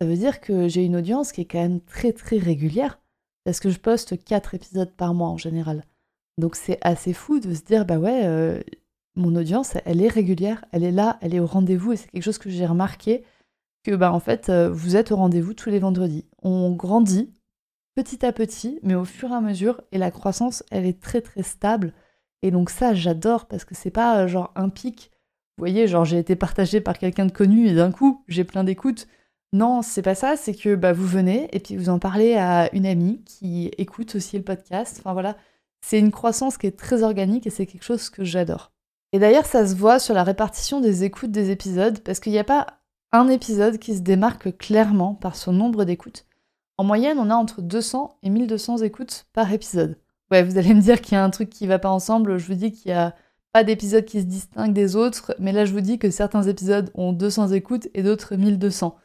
Ça 0.00 0.06
veut 0.06 0.16
dire 0.16 0.40
que 0.40 0.68
j'ai 0.68 0.84
une 0.84 0.96
audience 0.96 1.32
qui 1.32 1.42
est 1.42 1.46
quand 1.46 1.60
même 1.60 1.80
très 1.80 2.12
très 2.12 2.38
régulière, 2.38 2.98
parce 3.44 3.60
que 3.60 3.70
je 3.70 3.78
poste 3.78 4.22
4 4.24 4.54
épisodes 4.54 4.92
par 4.96 5.12
mois 5.14 5.28
en 5.28 5.36
général. 5.36 5.84
Donc 6.38 6.56
c'est 6.56 6.78
assez 6.80 7.12
fou 7.12 7.38
de 7.38 7.54
se 7.54 7.62
dire, 7.62 7.84
bah 7.84 7.98
ouais, 7.98 8.22
euh, 8.24 8.60
mon 9.14 9.36
audience, 9.36 9.74
elle 9.84 10.00
est 10.02 10.08
régulière, 10.08 10.64
elle 10.72 10.84
est 10.84 10.92
là, 10.92 11.18
elle 11.20 11.34
est 11.34 11.40
au 11.40 11.46
rendez-vous, 11.46 11.92
et 11.92 11.96
c'est 11.96 12.08
quelque 12.08 12.22
chose 12.22 12.38
que 12.38 12.48
j'ai 12.48 12.66
remarqué, 12.66 13.24
que 13.84 13.94
bah 13.94 14.12
en 14.12 14.20
fait, 14.20 14.48
euh, 14.48 14.70
vous 14.70 14.96
êtes 14.96 15.12
au 15.12 15.16
rendez-vous 15.16 15.54
tous 15.54 15.70
les 15.70 15.78
vendredis. 15.78 16.24
On 16.42 16.70
grandit 16.72 17.32
petit 17.94 18.24
à 18.24 18.32
petit, 18.32 18.78
mais 18.82 18.94
au 18.94 19.04
fur 19.04 19.30
et 19.30 19.34
à 19.34 19.40
mesure, 19.40 19.82
et 19.92 19.98
la 19.98 20.10
croissance, 20.10 20.64
elle 20.70 20.86
est 20.86 21.00
très 21.00 21.20
très 21.20 21.42
stable. 21.42 21.92
Et 22.42 22.50
donc 22.50 22.70
ça, 22.70 22.94
j'adore, 22.94 23.46
parce 23.46 23.66
que 23.66 23.74
c'est 23.74 23.90
pas 23.90 24.22
euh, 24.22 24.28
genre 24.28 24.52
un 24.56 24.70
pic 24.70 25.10
vous 25.60 25.66
voyez, 25.66 25.86
genre 25.88 26.06
j'ai 26.06 26.18
été 26.18 26.36
partagé 26.36 26.80
par 26.80 26.96
quelqu'un 26.96 27.26
de 27.26 27.32
connu 27.32 27.66
et 27.66 27.74
d'un 27.74 27.92
coup 27.92 28.24
j'ai 28.28 28.44
plein 28.44 28.64
d'écoutes. 28.64 29.06
Non, 29.52 29.82
c'est 29.82 30.02
pas 30.02 30.14
ça, 30.14 30.36
c'est 30.36 30.54
que 30.54 30.76
bah, 30.76 30.92
vous 30.92 31.06
venez 31.06 31.48
et 31.52 31.58
puis 31.58 31.76
vous 31.76 31.88
en 31.88 31.98
parlez 31.98 32.36
à 32.36 32.72
une 32.74 32.86
amie 32.86 33.22
qui 33.24 33.70
écoute 33.78 34.14
aussi 34.14 34.36
le 34.36 34.44
podcast. 34.44 34.98
Enfin 35.00 35.12
voilà, 35.12 35.36
c'est 35.80 35.98
une 35.98 36.12
croissance 36.12 36.56
qui 36.56 36.66
est 36.68 36.78
très 36.78 37.02
organique 37.02 37.46
et 37.46 37.50
c'est 37.50 37.66
quelque 37.66 37.84
chose 37.84 38.10
que 38.10 38.22
j'adore. 38.22 38.70
Et 39.12 39.18
d'ailleurs, 39.18 39.46
ça 39.46 39.66
se 39.66 39.74
voit 39.74 39.98
sur 39.98 40.14
la 40.14 40.22
répartition 40.22 40.80
des 40.80 41.02
écoutes 41.02 41.32
des 41.32 41.50
épisodes 41.50 41.98
parce 42.00 42.20
qu'il 42.20 42.32
n'y 42.32 42.38
a 42.38 42.44
pas 42.44 42.66
un 43.12 43.28
épisode 43.28 43.78
qui 43.78 43.96
se 43.96 44.02
démarque 44.02 44.56
clairement 44.56 45.14
par 45.14 45.34
son 45.34 45.52
nombre 45.52 45.84
d'écoutes. 45.84 46.26
En 46.78 46.84
moyenne, 46.84 47.18
on 47.18 47.30
a 47.30 47.34
entre 47.34 47.60
200 47.60 48.18
et 48.22 48.30
1200 48.30 48.78
écoutes 48.78 49.26
par 49.32 49.52
épisode. 49.52 49.98
Ouais, 50.30 50.44
vous 50.44 50.58
allez 50.58 50.74
me 50.74 50.80
dire 50.80 51.00
qu'il 51.00 51.14
y 51.14 51.16
a 51.16 51.24
un 51.24 51.30
truc 51.30 51.50
qui 51.50 51.66
va 51.66 51.80
pas 51.80 51.90
ensemble. 51.90 52.38
Je 52.38 52.46
vous 52.46 52.54
dis 52.54 52.70
qu'il 52.70 52.92
y 52.92 52.94
a 52.94 53.16
pas 53.52 53.64
d'épisodes 53.64 54.04
qui 54.04 54.20
se 54.20 54.26
distinguent 54.26 54.72
des 54.72 54.94
autres, 54.94 55.34
mais 55.40 55.50
là 55.50 55.64
je 55.64 55.72
vous 55.72 55.80
dis 55.80 55.98
que 55.98 56.10
certains 56.10 56.44
épisodes 56.44 56.90
ont 56.94 57.12
200 57.12 57.48
écoutes 57.48 57.88
et 57.94 58.04
d'autres 58.04 58.36
1200. 58.36 58.96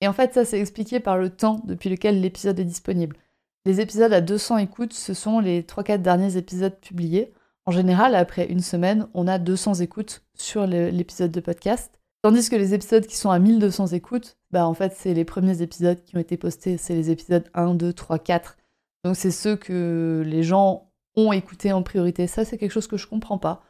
Et 0.00 0.08
en 0.08 0.12
fait 0.12 0.34
ça 0.34 0.44
c'est 0.44 0.60
expliqué 0.60 1.00
par 1.00 1.16
le 1.16 1.30
temps 1.30 1.60
depuis 1.64 1.90
lequel 1.90 2.20
l'épisode 2.20 2.58
est 2.58 2.64
disponible. 2.64 3.16
Les 3.64 3.80
épisodes 3.80 4.12
à 4.12 4.20
200 4.20 4.58
écoutes, 4.58 4.92
ce 4.92 5.14
sont 5.14 5.40
les 5.40 5.62
3-4 5.62 6.02
derniers 6.02 6.36
épisodes 6.36 6.78
publiés. 6.80 7.32
En 7.64 7.72
général, 7.72 8.14
après 8.14 8.46
une 8.46 8.60
semaine, 8.60 9.06
on 9.14 9.26
a 9.26 9.38
200 9.38 9.76
écoutes 9.76 10.22
sur 10.34 10.66
l'épisode 10.66 11.30
de 11.30 11.40
podcast. 11.40 11.98
Tandis 12.20 12.50
que 12.50 12.56
les 12.56 12.74
épisodes 12.74 13.06
qui 13.06 13.16
sont 13.16 13.30
à 13.30 13.38
1200 13.38 13.88
écoutes, 13.88 14.36
bah 14.50 14.66
en 14.66 14.74
fait 14.74 14.94
c'est 14.96 15.14
les 15.14 15.24
premiers 15.24 15.62
épisodes 15.62 16.02
qui 16.04 16.16
ont 16.16 16.20
été 16.20 16.36
postés, 16.36 16.76
c'est 16.76 16.94
les 16.94 17.10
épisodes 17.10 17.48
1, 17.54 17.74
2, 17.74 17.92
3, 17.92 18.18
4. 18.18 18.56
Donc 19.04 19.16
c'est 19.16 19.30
ceux 19.30 19.56
que 19.56 20.22
les 20.26 20.42
gens 20.42 20.90
ont 21.16 21.32
écouté 21.32 21.72
en 21.72 21.82
priorité. 21.82 22.26
Ça 22.26 22.44
c'est 22.44 22.58
quelque 22.58 22.72
chose 22.72 22.86
que 22.86 22.96
je 22.96 23.06
comprends 23.06 23.38
pas. 23.38 23.62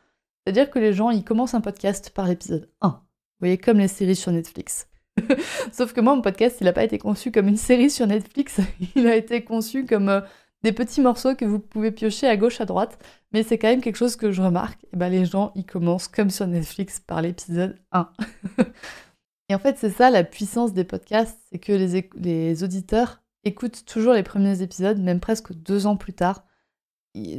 C'est-à-dire 0.44 0.70
que 0.70 0.78
les 0.78 0.92
gens, 0.92 1.10
ils 1.10 1.24
commencent 1.24 1.54
un 1.54 1.62
podcast 1.62 2.10
par 2.10 2.26
l'épisode 2.26 2.68
1. 2.82 2.88
Vous 2.88 2.96
voyez, 3.40 3.58
comme 3.58 3.78
les 3.78 3.88
séries 3.88 4.16
sur 4.16 4.30
Netflix. 4.30 4.88
Sauf 5.72 5.92
que 5.92 6.00
moi, 6.00 6.14
mon 6.14 6.22
podcast, 6.22 6.58
il 6.60 6.64
n'a 6.64 6.72
pas 6.72 6.84
été 6.84 6.98
conçu 6.98 7.30
comme 7.30 7.48
une 7.48 7.56
série 7.56 7.90
sur 7.90 8.06
Netflix. 8.06 8.60
il 8.94 9.06
a 9.06 9.16
été 9.16 9.44
conçu 9.44 9.86
comme 9.86 10.08
euh, 10.08 10.20
des 10.62 10.72
petits 10.72 11.00
morceaux 11.00 11.34
que 11.34 11.44
vous 11.44 11.58
pouvez 11.58 11.90
piocher 11.90 12.26
à 12.26 12.36
gauche, 12.36 12.60
à 12.60 12.64
droite. 12.64 12.98
Mais 13.32 13.42
c'est 13.42 13.58
quand 13.58 13.68
même 13.68 13.80
quelque 13.80 13.96
chose 13.96 14.16
que 14.16 14.32
je 14.32 14.42
remarque. 14.42 14.84
Ben, 14.92 15.08
les 15.08 15.24
gens, 15.24 15.52
ils 15.54 15.66
commencent 15.66 16.08
comme 16.08 16.30
sur 16.30 16.46
Netflix 16.46 17.00
par 17.00 17.22
l'épisode 17.22 17.78
1. 17.92 18.10
Et 19.50 19.54
en 19.54 19.58
fait, 19.58 19.76
c'est 19.78 19.90
ça 19.90 20.10
la 20.10 20.24
puissance 20.24 20.72
des 20.72 20.84
podcasts, 20.84 21.38
c'est 21.50 21.58
que 21.58 21.72
les, 21.72 22.08
les 22.16 22.64
auditeurs 22.64 23.22
écoutent 23.44 23.84
toujours 23.84 24.14
les 24.14 24.22
premiers 24.22 24.62
épisodes, 24.62 24.98
même 24.98 25.20
presque 25.20 25.52
deux 25.52 25.86
ans 25.86 25.96
plus 25.96 26.14
tard 26.14 26.44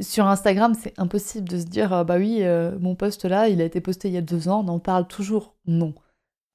sur 0.00 0.26
Instagram, 0.26 0.74
c'est 0.74 0.98
impossible 0.98 1.48
de 1.48 1.58
se 1.58 1.64
dire 1.64 1.92
ah 1.92 2.04
bah 2.04 2.16
oui, 2.16 2.38
euh, 2.42 2.78
mon 2.80 2.94
post 2.94 3.24
là, 3.24 3.48
il 3.48 3.60
a 3.60 3.64
été 3.64 3.80
posté 3.80 4.08
il 4.08 4.14
y 4.14 4.16
a 4.16 4.22
deux 4.22 4.48
ans, 4.48 4.64
on 4.64 4.68
en 4.68 4.78
parle 4.78 5.06
toujours. 5.06 5.54
Non. 5.66 5.94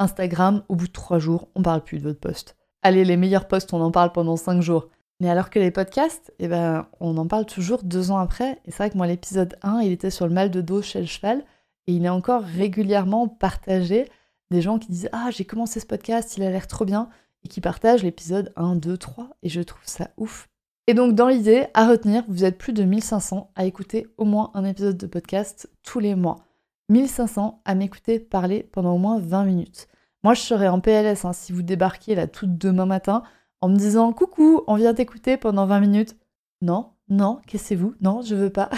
Instagram, 0.02 0.64
au 0.68 0.76
bout 0.76 0.88
de 0.88 0.92
trois 0.92 1.20
jours, 1.20 1.48
on 1.56 1.62
parle 1.62 1.84
plus 1.84 2.00
de 2.00 2.04
votre 2.04 2.20
post. 2.20 2.58
Allez, 2.82 3.06
les 3.06 3.18
meilleurs 3.18 3.48
posts, 3.48 3.74
on 3.74 3.82
en 3.82 3.92
parle 3.92 4.12
pendant 4.12 4.36
cinq 4.36 4.62
jours. 4.62 4.90
Mais 5.20 5.30
alors 5.30 5.52
que 5.52 5.60
les 5.60 5.70
podcasts, 5.70 6.34
eh 6.40 6.48
ben, 6.48 6.88
on 7.00 7.16
en 7.18 7.28
parle 7.28 7.46
toujours 7.46 7.84
deux 7.84 8.10
ans 8.10 8.18
après. 8.18 8.60
Et 8.66 8.72
c'est 8.72 8.78
vrai 8.78 8.90
que 8.90 8.98
moi, 8.98 9.06
l'épisode 9.06 9.56
1, 9.62 9.82
il 9.82 9.92
était 9.92 10.10
sur 10.10 10.28
le 10.28 10.34
mal 10.34 10.50
de 10.50 10.62
dos 10.62 10.82
chez 10.82 11.00
le 11.00 11.06
cheval. 11.06 11.44
Et 11.86 11.94
il 11.94 12.04
est 12.06 12.10
encore 12.10 12.42
régulièrement 12.42 13.28
partagé. 13.28 14.08
Des 14.50 14.62
gens 14.62 14.80
qui 14.80 14.92
disent 14.92 15.10
Ah, 15.12 15.30
j'ai 15.30 15.46
commencé 15.46 15.80
ce 15.80 15.86
podcast, 15.86 16.36
il 16.38 16.44
a 16.44 16.50
l'air 16.50 16.68
trop 16.68 16.86
bien. 16.86 17.10
et 17.44 17.48
qui 17.48 17.62
partagent 17.62 18.04
l'épisode 18.04 18.52
1, 18.56 18.76
2, 18.76 18.98
3, 18.98 19.30
et 19.44 19.50
je 19.50 19.62
trouve 19.62 19.82
ça 19.86 20.10
ouf. 20.18 20.48
Et 20.88 20.94
donc 20.94 21.16
dans 21.16 21.28
l'idée, 21.28 21.68
à 21.74 21.88
retenir, 21.88 22.24
vous 22.28 22.44
êtes 22.44 22.58
plus 22.58 22.74
de 22.74 22.84
1500 22.84 23.52
à 23.56 23.66
écouter 23.66 24.08
au 24.18 24.26
moins 24.26 24.52
un 24.54 24.66
épisode 24.66 24.98
de 24.98 25.08
podcast 25.08 25.70
tous 25.84 26.00
les 26.00 26.16
mois. 26.16 26.51
1500 26.92 27.62
à 27.66 27.76
m'écouter 27.76 28.20
parler 28.20 28.68
pendant 28.72 28.94
au 28.94 28.98
moins 28.98 29.20
20 29.20 29.46
minutes. 29.46 29.88
Moi, 30.24 30.34
je 30.34 30.42
serais 30.42 30.68
en 30.68 30.82
PLS 30.82 31.26
hein, 31.26 31.34
si 31.34 31.52
vous 31.52 31.64
débarquiez 31.64 32.16
là 32.16 32.28
tout 32.28 32.46
demain 32.48 32.86
matin 32.86 33.24
en 33.62 33.70
me 33.70 33.76
disant 33.76 34.12
coucou, 34.12 34.62
on 34.68 34.76
vient 34.76 34.94
t'écouter 34.94 35.38
pendant 35.38 35.66
20 35.66 35.80
minutes. 35.80 36.16
Non, 36.62 36.92
non, 37.10 37.40
cassez-vous, 37.48 37.96
non, 38.02 38.22
je 38.22 38.36
veux 38.36 38.50
pas. 38.50 38.70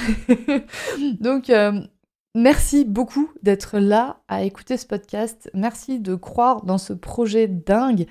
Donc, 1.20 1.50
euh, 1.50 1.82
merci 2.36 2.86
beaucoup 2.86 3.30
d'être 3.42 3.80
là 3.80 4.22
à 4.28 4.44
écouter 4.44 4.78
ce 4.78 4.86
podcast. 4.86 5.50
Merci 5.54 6.00
de 6.00 6.16
croire 6.16 6.64
dans 6.64 6.78
ce 6.78 6.94
projet 6.94 7.48
dingue 7.48 8.06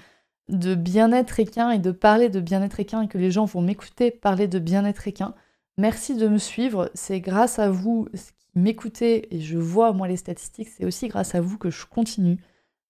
de 0.48 0.74
bien-être 0.74 1.40
équin 1.40 1.70
et 1.70 1.78
de 1.78 1.92
parler 1.92 2.28
de 2.28 2.40
bien-être 2.40 2.80
équin 2.80 3.02
et 3.02 3.08
que 3.08 3.18
les 3.18 3.30
gens 3.30 3.44
vont 3.44 3.62
m'écouter 3.62 4.10
parler 4.10 4.48
de 4.48 4.58
bien-être 4.58 5.06
équin. 5.08 5.34
Merci 5.78 6.16
de 6.16 6.28
me 6.28 6.38
suivre. 6.38 6.90
C'est 6.94 7.20
grâce 7.20 7.58
à 7.58 7.70
vous 7.70 8.08
qui 8.52 8.58
m'écoutez 8.58 9.34
et 9.34 9.40
je 9.40 9.58
vois 9.58 9.92
moi 9.92 10.08
les 10.08 10.16
statistiques. 10.16 10.68
C'est 10.68 10.84
aussi 10.84 11.08
grâce 11.08 11.34
à 11.34 11.40
vous 11.40 11.58
que 11.58 11.70
je 11.70 11.86
continue. 11.86 12.38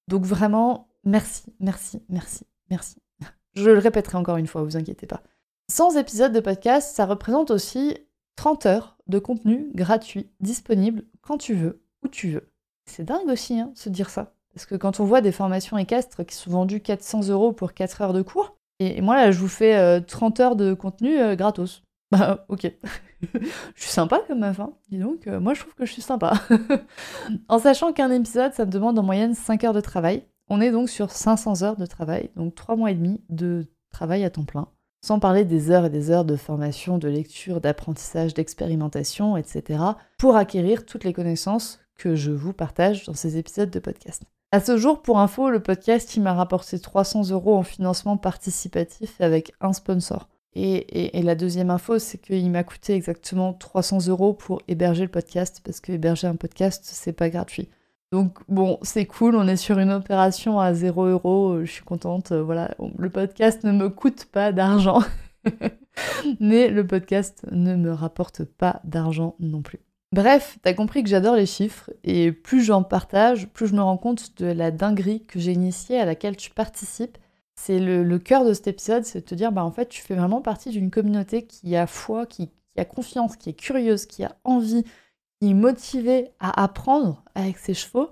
Donc 0.09 0.25
vraiment, 0.25 0.88
merci, 1.05 1.44
merci, 1.61 2.03
merci, 2.09 2.46
merci. 2.70 2.96
Je 3.55 3.70
le 3.70 3.79
répéterai 3.79 4.16
encore 4.16 4.38
une 4.38 4.46
fois, 4.46 4.62
vous 4.62 4.77
inquiétez 4.77 5.07
pas. 5.07 5.22
100 5.70 5.96
épisodes 5.96 6.33
de 6.33 6.40
podcast, 6.40 6.94
ça 6.94 7.07
représente 7.07 7.51
aussi 7.51 7.96
30 8.37 8.66
heures 8.66 8.98
de 9.07 9.18
contenu 9.18 9.70
gratuit, 9.75 10.31
disponible 10.40 11.05
quand 11.20 11.38
tu 11.38 11.55
veux, 11.55 11.83
où 12.03 12.09
tu 12.09 12.31
veux. 12.31 12.51
C'est 12.87 13.05
dingue 13.05 13.29
aussi, 13.29 13.61
hein, 13.61 13.70
se 13.75 13.88
dire 13.88 14.11
ça. 14.11 14.35
Parce 14.55 14.66
que 14.66 14.75
quand 14.75 15.01
on 15.01 15.05
voit 15.05 15.20
des 15.20 15.33
formations 15.33 15.79
équestres 15.79 16.27
qui 16.27 16.35
sont 16.35 16.51
vendues 16.51 16.81
400 16.81 17.29
euros 17.29 17.53
pour 17.53 17.75
4 17.75 18.03
heures 18.03 18.12
de 18.12 18.22
cours, 18.22 18.57
et 18.81 19.01
moi 19.01 19.16
là, 19.16 19.31
je 19.31 19.38
vous 19.38 19.48
fais 19.48 20.01
30 20.03 20.40
euh, 20.40 20.42
heures 20.42 20.57
de 20.57 20.75
contenu 20.75 21.18
euh, 21.18 21.37
gratos. 21.37 21.83
Bah, 22.12 22.44
ok. 22.51 22.70
je 23.22 23.83
suis 23.83 23.90
sympa 23.90 24.20
comme 24.29 24.40
meuf, 24.40 24.61
hein. 24.61 24.75
Dis 24.90 24.98
donc, 24.98 25.27
euh, 25.27 25.40
moi 25.40 25.55
je 25.55 25.61
trouve 25.61 25.75
que 25.75 25.87
je 25.87 25.92
suis 25.92 26.03
sympa. 26.03 26.35
en 27.48 27.59
sachant 27.59 27.94
qu'un 27.94 28.11
épisode, 28.11 28.53
ça 28.53 28.66
me 28.66 28.70
demande 28.70 28.98
en 28.98 29.03
moyenne 29.03 29.35
5 29.35 29.64
heures 29.64 29.72
de 29.72 29.81
travail. 29.81 30.22
On 30.51 30.61
est 30.61 30.70
donc 30.70 30.90
sur 30.90 31.11
500 31.11 31.62
heures 31.62 31.77
de 31.79 31.87
travail, 31.87 32.31
donc 32.37 32.55
3 32.55 32.77
mois 32.77 32.90
et 32.90 32.94
demi 32.94 33.22
de 33.31 33.66
travail 33.90 34.25
à 34.25 34.31
temps 34.31 34.44
plein. 34.44 34.68
Sans 35.01 35.20
parler 35.20 35.46
des 35.46 35.70
heures 35.70 35.87
et 35.87 35.90
des 35.90 36.11
heures 36.11 36.27
de 36.27 36.37
formation, 36.37 36.98
de 36.98 37.09
lecture, 37.09 37.62
d'apprentissage, 37.62 38.35
d'expérimentation, 38.35 39.38
etc. 39.38 39.83
pour 40.18 40.37
acquérir 40.37 40.85
toutes 40.85 41.05
les 41.05 41.14
connaissances 41.14 41.81
que 41.96 42.14
je 42.14 42.31
vous 42.31 42.53
partage 42.53 43.07
dans 43.07 43.14
ces 43.14 43.38
épisodes 43.38 43.70
de 43.70 43.79
podcast. 43.79 44.22
À 44.53 44.61
ce 44.61 44.77
jour, 44.77 45.01
pour 45.01 45.18
info, 45.18 45.48
le 45.48 45.61
podcast, 45.61 46.14
il 46.14 46.22
m'a 46.22 46.35
rapporté 46.35 46.79
300 46.79 47.31
euros 47.31 47.57
en 47.57 47.62
financement 47.62 48.18
participatif 48.18 49.18
avec 49.18 49.55
un 49.62 49.72
sponsor. 49.72 50.29
Et, 50.54 51.22
la 51.22 51.34
deuxième 51.34 51.70
info, 51.70 51.98
c'est 51.98 52.18
qu'il 52.18 52.50
m'a 52.50 52.62
coûté 52.62 52.94
exactement 52.94 53.54
300 53.54 54.08
euros 54.08 54.34
pour 54.34 54.60
héberger 54.68 55.04
le 55.04 55.10
podcast, 55.10 55.62
parce 55.64 55.80
que 55.80 55.92
héberger 55.92 56.26
un 56.26 56.36
podcast, 56.36 56.82
c'est 56.84 57.14
pas 57.14 57.30
gratuit. 57.30 57.68
Donc 58.12 58.38
bon, 58.48 58.78
c'est 58.82 59.06
cool, 59.06 59.36
on 59.36 59.48
est 59.48 59.56
sur 59.56 59.78
une 59.78 59.90
opération 59.90 60.60
à 60.60 60.74
0 60.74 61.06
euros, 61.06 61.60
je 61.64 61.70
suis 61.70 61.84
contente, 61.84 62.32
euh, 62.32 62.42
voilà, 62.42 62.74
le 62.98 63.08
podcast 63.08 63.64
ne 63.64 63.72
me 63.72 63.88
coûte 63.88 64.26
pas 64.26 64.52
d'argent, 64.52 65.02
mais 66.40 66.68
le 66.68 66.86
podcast 66.86 67.46
ne 67.50 67.74
me 67.74 67.90
rapporte 67.90 68.44
pas 68.44 68.82
d'argent 68.84 69.34
non 69.40 69.62
plus. 69.62 69.80
Bref, 70.12 70.58
t'as 70.62 70.74
compris 70.74 71.02
que 71.02 71.08
j'adore 71.08 71.36
les 71.36 71.46
chiffres, 71.46 71.90
et 72.04 72.32
plus 72.32 72.62
j'en 72.62 72.82
partage, 72.82 73.48
plus 73.48 73.68
je 73.68 73.74
me 73.74 73.80
rends 73.80 73.96
compte 73.96 74.36
de 74.36 74.46
la 74.46 74.70
dinguerie 74.70 75.24
que 75.24 75.40
j'ai 75.40 75.52
initiée 75.52 75.98
à 75.98 76.04
laquelle 76.04 76.36
tu 76.36 76.50
participes. 76.50 77.16
C'est 77.64 77.79
le, 77.79 78.18
cœur 78.18 78.44
de 78.44 78.55
cet 78.55 78.66
épisode, 78.66 79.05
c'est 79.05 79.20
de 79.20 79.25
te 79.25 79.37
dire, 79.37 79.53
bah 79.53 79.64
en 79.64 79.70
fait, 79.70 79.88
tu 79.88 80.03
fais 80.03 80.16
vraiment 80.16 80.42
partie 80.42 80.70
d'une 80.70 80.90
communauté 80.90 81.46
qui 81.46 81.77
a 81.77 81.87
foi, 81.87 82.27
qui, 82.27 82.51
a 82.77 82.85
confiance, 82.85 83.37
qui 83.37 83.51
est 83.51 83.55
curieuse, 83.55 84.07
qui 84.07 84.25
a 84.25 84.37
envie, 84.42 84.83
qui 85.38 85.51
est 85.51 85.55
motivée 85.55 86.33
à 86.40 86.61
apprendre 86.61 87.22
avec 87.37 87.59
ses 87.59 87.75
chevaux. 87.75 88.11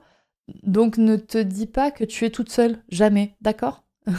Donc 0.62 0.98
ne 0.98 1.16
te 1.16 1.38
dis 1.38 1.66
pas 1.66 1.90
que 1.90 2.04
tu 2.04 2.24
es 2.24 2.30
toute 2.30 2.48
seule, 2.48 2.80
jamais, 2.90 3.34
d'accord? 3.40 3.82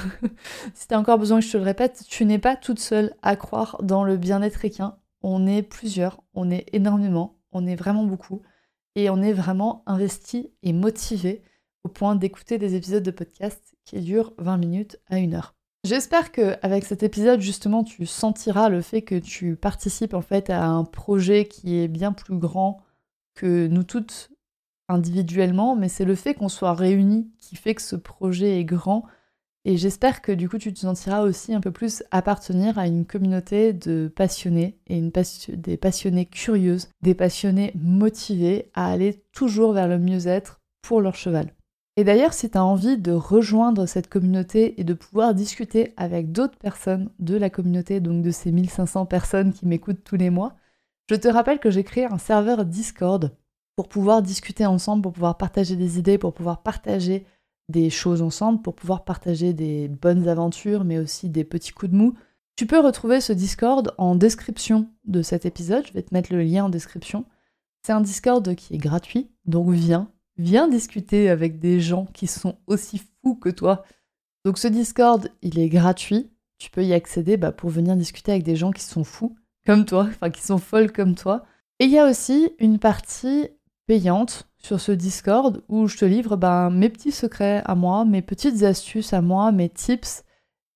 Si 0.74 0.90
t'as 0.90 1.00
encore 1.00 1.18
besoin 1.18 1.40
que 1.40 1.46
je 1.46 1.52
te 1.54 1.58
le 1.58 1.64
répète, 1.64 2.04
tu 2.10 2.26
n'es 2.26 2.38
pas 2.38 2.58
toute 2.58 2.80
seule 2.80 3.14
à 3.22 3.38
croire 3.38 3.78
dans 3.82 4.04
le 4.04 4.18
bien-être 4.18 4.66
équin. 4.66 4.98
On 5.22 5.48
est 5.48 5.62
plusieurs, 5.62 6.22
on 6.34 6.52
est 6.52 6.66
énormément, 6.74 7.40
on 7.54 7.66
est 7.68 7.78
vraiment 7.78 8.04
beaucoup 8.04 8.42
et 8.96 9.10
on 9.10 9.22
est 9.22 9.32
vraiment 9.32 9.84
investi 9.86 10.52
et 10.62 10.74
motivé 10.74 11.42
au 11.86 11.88
point 11.88 12.18
d'écouter 12.18 12.58
des 12.58 12.76
épisodes 12.76 13.02
de 13.02 13.12
podcast 13.12 13.76
qui 13.92 14.00
durent 14.00 14.34
20 14.38 14.58
minutes 14.58 15.00
à 15.10 15.18
une 15.18 15.34
heure. 15.34 15.54
J'espère 15.84 16.32
que 16.32 16.56
avec 16.62 16.86
cet 16.86 17.04
épisode 17.04 17.42
justement 17.42 17.84
tu 17.84 18.06
sentiras 18.06 18.70
le 18.70 18.82
fait 18.82 19.02
que 19.02 19.16
tu 19.16 19.56
participes 19.56 20.14
en 20.14 20.22
fait 20.22 20.50
à 20.50 20.66
un 20.66 20.86
projet 20.86 21.46
qui 21.46 21.78
est 21.78 21.88
bien 21.88 22.14
plus 22.14 22.38
grand 22.38 22.82
que 23.36 23.68
nous 23.68 23.84
toutes 23.84 24.30
individuellement, 24.88 25.76
mais 25.76 25.90
c'est 25.90 26.06
le 26.06 26.16
fait 26.16 26.36
qu'on 26.36 26.50
soit 26.50 26.74
réunis 26.74 27.32
qui 27.38 27.56
fait 27.56 27.76
que 27.76 27.82
ce 27.82 27.96
projet 27.96 28.60
est 28.60 28.66
grand 28.66 29.06
et 29.66 29.76
j'espère 29.76 30.22
que 30.22 30.32
du 30.32 30.48
coup 30.48 30.58
tu 30.58 30.74
te 30.74 30.80
sentiras 30.80 31.24
aussi 31.24 31.54
un 31.54 31.62
peu 31.62 31.72
plus 31.72 32.04
appartenir 32.12 32.80
à 32.80 32.88
une 32.88 33.06
communauté 33.06 33.74
de 33.74 34.12
passionnés 34.16 34.80
et 34.88 35.02
des 35.50 35.78
passionnés 35.78 36.26
curieuses, 36.28 36.90
des 37.02 37.16
passionnés 37.16 37.74
motivés 37.76 38.72
à 38.74 38.90
aller 38.90 39.24
toujours 39.34 39.74
vers 39.74 39.88
le 39.88 40.00
mieux-être 40.00 40.62
pour 40.82 41.02
leur 41.02 41.16
cheval. 41.16 41.54
Et 41.98 42.04
d'ailleurs, 42.04 42.34
si 42.34 42.50
tu 42.50 42.58
as 42.58 42.64
envie 42.64 42.98
de 42.98 43.12
rejoindre 43.12 43.86
cette 43.86 44.08
communauté 44.08 44.80
et 44.80 44.84
de 44.84 44.94
pouvoir 44.94 45.34
discuter 45.34 45.94
avec 45.98 46.32
d'autres 46.32 46.58
personnes 46.58 47.10
de 47.20 47.36
la 47.36 47.50
communauté, 47.50 48.00
donc 48.00 48.24
de 48.24 48.32
ces 48.32 48.52
1500 48.52 49.06
personnes 49.06 49.54
qui 49.54 49.66
m'écoutent 49.66 50.04
tous 50.04 50.16
les 50.16 50.30
mois, 50.30 50.56
je 51.10 51.16
te 51.16 51.28
rappelle 51.28 51.60
que 51.60 51.70
j'ai 51.70 51.84
créé 51.84 52.06
un 52.06 52.18
serveur 52.18 52.64
Discord 52.64 53.36
pour 53.76 53.90
pouvoir 53.90 54.22
discuter 54.22 54.66
ensemble, 54.66 55.02
pour 55.02 55.14
pouvoir 55.14 55.38
partager 55.38 55.76
des 55.76 56.00
idées, 56.00 56.18
pour 56.18 56.34
pouvoir 56.34 56.64
partager 56.64 57.26
des 57.72 57.90
choses 57.90 58.22
ensemble 58.22 58.62
pour 58.62 58.76
pouvoir 58.76 59.04
partager 59.04 59.54
des 59.54 59.88
bonnes 59.88 60.28
aventures, 60.28 60.84
mais 60.84 61.00
aussi 61.00 61.30
des 61.30 61.44
petits 61.44 61.72
coups 61.72 61.92
de 61.92 61.98
mou. 61.98 62.14
Tu 62.56 62.68
peux 62.68 62.80
retrouver 62.80 63.22
ce 63.22 63.34
Discord 63.34 63.96
en 63.98 64.16
description 64.16 64.88
de 65.06 65.24
cet 65.24 65.46
épisode. 65.46 65.88
Je 65.88 65.94
vais 65.94 66.04
te 66.04 66.14
mettre 66.14 66.32
le 66.32 66.44
lien 66.44 66.66
en 66.66 66.70
description. 66.70 67.26
C'est 67.82 67.94
un 67.94 68.02
Discord 68.02 68.54
qui 68.56 68.76
est 68.76 68.78
gratuit, 68.78 69.32
donc 69.46 69.72
viens, 69.72 70.12
viens 70.42 70.68
discuter 70.68 71.30
avec 71.30 71.60
des 71.60 71.80
gens 71.80 72.06
qui 72.14 72.28
sont 72.28 72.58
aussi 72.68 73.02
fous 73.24 73.36
que 73.36 73.50
toi. 73.50 73.84
Donc 74.46 74.58
ce 74.58 74.68
Discord, 74.68 75.30
il 75.42 75.60
est 75.60 75.70
gratuit. 75.70 76.32
Tu 76.58 76.70
peux 76.70 76.84
y 76.84 76.94
accéder 76.94 77.38
bah, 77.38 77.52
pour 77.52 77.70
venir 77.70 77.96
discuter 77.96 78.32
avec 78.32 78.44
des 78.44 78.56
gens 78.56 78.72
qui 78.72 78.84
sont 78.84 79.04
fous 79.04 79.36
comme 79.66 79.86
toi, 79.86 80.08
enfin 80.10 80.30
qui 80.30 80.42
sont 80.42 80.58
folles 80.58 80.92
comme 80.92 81.16
toi. 81.16 81.46
Et 81.80 81.86
il 81.86 81.92
y 81.92 82.00
a 82.00 82.10
aussi 82.10 82.52
une 82.60 82.80
partie 82.80 83.50
payante 83.88 84.48
sur 84.58 84.80
ce 84.80 84.92
Discord 84.92 85.64
où 85.68 85.88
je 85.88 85.98
te 85.98 86.06
livre 86.06 86.36
ben, 86.36 86.70
mes 86.70 86.90
petits 86.90 87.12
secrets 87.12 87.62
à 87.66 87.76
moi, 87.76 88.06
mes 88.06 88.22
petites 88.22 88.64
astuces 88.64 89.14
à 89.14 89.22
moi, 89.22 89.52
mes 89.52 89.70
tips 89.70 90.24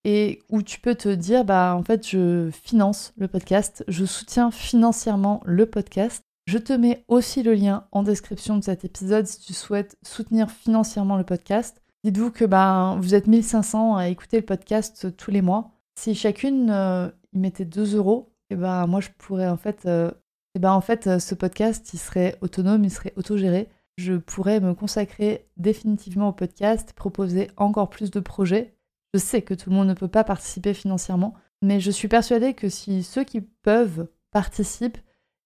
et 0.04 0.43
où 0.49 0.62
tu 0.62 0.80
peux 0.80 0.95
te 0.95 1.10
dire 1.10 1.45
bah 1.45 1.75
en 1.75 1.84
fait 1.84 2.08
je 2.08 2.49
finance 2.51 3.13
le 3.17 3.28
podcast, 3.28 3.84
je 3.88 4.06
soutiens 4.06 4.51
financièrement 4.51 5.41
le 5.45 5.65
podcast. 5.65 6.23
Je 6.47 6.58
te 6.58 6.73
mets 6.73 7.03
aussi 7.08 7.43
le 7.43 7.53
lien 7.53 7.88
en 7.91 8.03
description 8.03 8.58
de 8.58 8.63
cet 8.63 8.86
épisode 8.86 9.25
si 9.25 9.39
tu 9.39 9.53
souhaites 9.53 9.97
soutenir 10.03 10.51
financièrement 10.51 11.17
le 11.17 11.23
podcast. 11.23 11.81
Dites-vous 12.03 12.31
que 12.31 12.45
ben 12.45 12.97
vous 13.01 13.15
êtes 13.15 13.27
1500 13.27 13.95
à 13.95 14.10
écouter 14.10 14.38
le 14.38 14.45
podcast 14.45 15.15
tous 15.17 15.31
les 15.31 15.41
mois. 15.41 15.71
Si 15.99 16.13
chacune 16.13 16.69
euh, 16.69 17.10
y 17.34 17.39
mettait 17.39 17.65
2 17.65 17.95
euros, 17.95 18.31
eh 18.51 18.55
ben 18.55 18.86
moi 18.86 18.99
je 18.99 19.10
pourrais 19.17 19.47
en 19.47 19.58
fait 19.58 19.86
euh, 19.88 20.12
et 20.55 20.60
ben 20.60 20.71
en 20.71 20.81
fait, 20.81 21.08
euh, 21.08 21.19
ce 21.19 21.36
podcast, 21.36 21.93
il 21.93 21.99
serait 21.99 22.38
autonome, 22.41 22.86
il 22.86 22.91
serait 22.91 23.13
autogéré. 23.17 23.67
Je 23.97 24.13
pourrais 24.13 24.62
me 24.62 24.73
consacrer 24.73 25.47
définitivement 25.58 26.29
au 26.29 26.34
podcast, 26.34 26.93
proposer 26.93 27.51
encore 27.58 27.89
plus 27.89 28.10
de 28.10 28.21
projets. 28.21 28.73
Je 29.13 29.19
sais 29.19 29.41
que 29.41 29.53
tout 29.53 29.69
le 29.69 29.75
monde 29.75 29.89
ne 29.89 29.93
peut 29.93 30.08
pas 30.08 30.23
participer 30.23 30.73
financièrement, 30.73 31.34
mais 31.62 31.81
je 31.81 31.91
suis 31.91 32.08
persuadée 32.08 32.53
que 32.53 32.69
si 32.69 33.03
ceux 33.03 33.25
qui 33.25 33.41
peuvent 33.41 34.08
participent, 34.31 34.97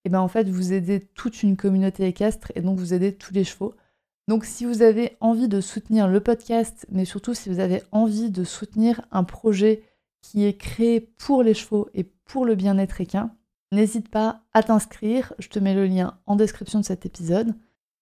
et 0.06 0.10
ben 0.10 0.20
en 0.20 0.28
fait, 0.28 0.50
vous 0.50 0.74
aidez 0.74 1.00
toute 1.00 1.44
une 1.44 1.58
communauté 1.58 2.06
équestre 2.08 2.52
et 2.56 2.62
donc 2.62 2.80
vous 2.80 2.94
aidez 2.94 3.16
tous 3.16 3.34
les 3.34 3.44
chevaux. 3.44 3.76
Donc 4.28 4.46
si 4.46 4.66
vous 4.66 4.82
avez 4.82 5.18
envie 5.20 5.48
de 5.48 5.62
soutenir 5.62 6.08
le 6.08 6.22
podcast, 6.22 6.86
mais 6.90 7.06
surtout 7.06 7.34
si 7.34 7.50
vous 7.50 7.60
avez 7.60 7.84
envie 7.92 8.30
de 8.30 8.44
soutenir 8.44 9.02
un 9.12 9.24
projet 9.24 9.84
qui 10.22 10.46
est 10.46 10.58
créé 10.58 11.00
pour 11.00 11.44
les 11.44 11.54
chevaux 11.54 11.90
et 11.94 12.04
pour 12.04 12.46
le 12.46 12.56
bien-être 12.56 13.02
équin, 13.02 13.32
N'hésite 13.72 14.10
pas 14.10 14.42
à 14.54 14.64
t'inscrire, 14.64 15.34
je 15.38 15.48
te 15.48 15.60
mets 15.60 15.76
le 15.76 15.86
lien 15.86 16.18
en 16.26 16.36
description 16.36 16.80
de 16.80 16.86
cet 16.86 17.06
épisode. 17.06 17.54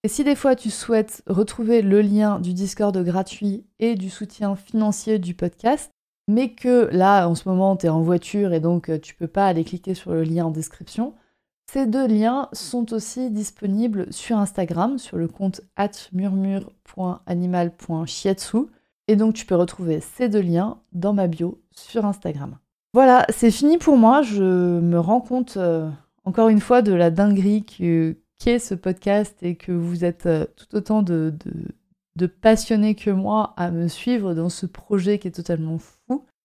Et 0.03 0.07
si 0.07 0.23
des 0.23 0.35
fois 0.35 0.55
tu 0.55 0.69
souhaites 0.69 1.23
retrouver 1.27 1.81
le 1.81 2.01
lien 2.01 2.39
du 2.39 2.53
Discord 2.53 2.97
gratuit 3.03 3.65
et 3.79 3.95
du 3.95 4.09
soutien 4.09 4.55
financier 4.55 5.19
du 5.19 5.33
podcast, 5.33 5.91
mais 6.29 6.53
que 6.53 6.87
là 6.93 7.27
en 7.27 7.35
ce 7.35 7.49
moment 7.49 7.75
tu 7.75 7.87
es 7.87 7.89
en 7.89 8.01
voiture 8.01 8.53
et 8.53 8.61
donc 8.61 8.89
euh, 8.89 8.97
tu 8.97 9.13
peux 9.15 9.27
pas 9.27 9.47
aller 9.47 9.65
cliquer 9.65 9.93
sur 9.93 10.11
le 10.11 10.23
lien 10.23 10.45
en 10.45 10.51
description, 10.51 11.15
ces 11.71 11.85
deux 11.85 12.07
liens 12.07 12.49
sont 12.53 12.93
aussi 12.93 13.29
disponibles 13.29 14.07
sur 14.11 14.37
Instagram, 14.37 14.97
sur 14.97 15.17
le 15.17 15.27
compte 15.27 15.59
murmure.animal.shiatsu. 16.13 18.57
Et 19.09 19.15
donc 19.15 19.33
tu 19.33 19.45
peux 19.45 19.55
retrouver 19.55 19.99
ces 19.99 20.29
deux 20.29 20.41
liens 20.41 20.79
dans 20.93 21.13
ma 21.13 21.27
bio 21.27 21.61
sur 21.71 22.05
Instagram. 22.05 22.57
Voilà, 22.93 23.25
c'est 23.29 23.51
fini 23.51 23.77
pour 23.77 23.97
moi. 23.97 24.21
Je 24.21 24.79
me 24.79 24.99
rends 24.99 25.21
compte 25.21 25.57
euh, 25.57 25.89
encore 26.23 26.49
une 26.49 26.61
fois 26.61 26.81
de 26.81 26.93
la 26.93 27.11
dinguerie 27.11 27.65
qu'est 27.65 28.59
ce 28.59 28.73
podcast 28.73 29.37
et 29.41 29.55
que 29.55 29.71
vous 29.71 30.05
êtes 30.05 30.25
euh, 30.25 30.45
tout 30.55 30.75
autant 30.75 31.03
de, 31.03 31.33
passionnés 32.41 32.95
que 32.95 33.11
moi 33.11 33.53
à 33.57 33.71
me 33.71 33.87
suivre 33.87 34.33
dans 34.33 34.49
ce 34.49 34.65
projet 34.65 35.19
qui 35.19 35.27
est 35.27 35.31
totalement 35.31 35.77
fou. 35.77 35.96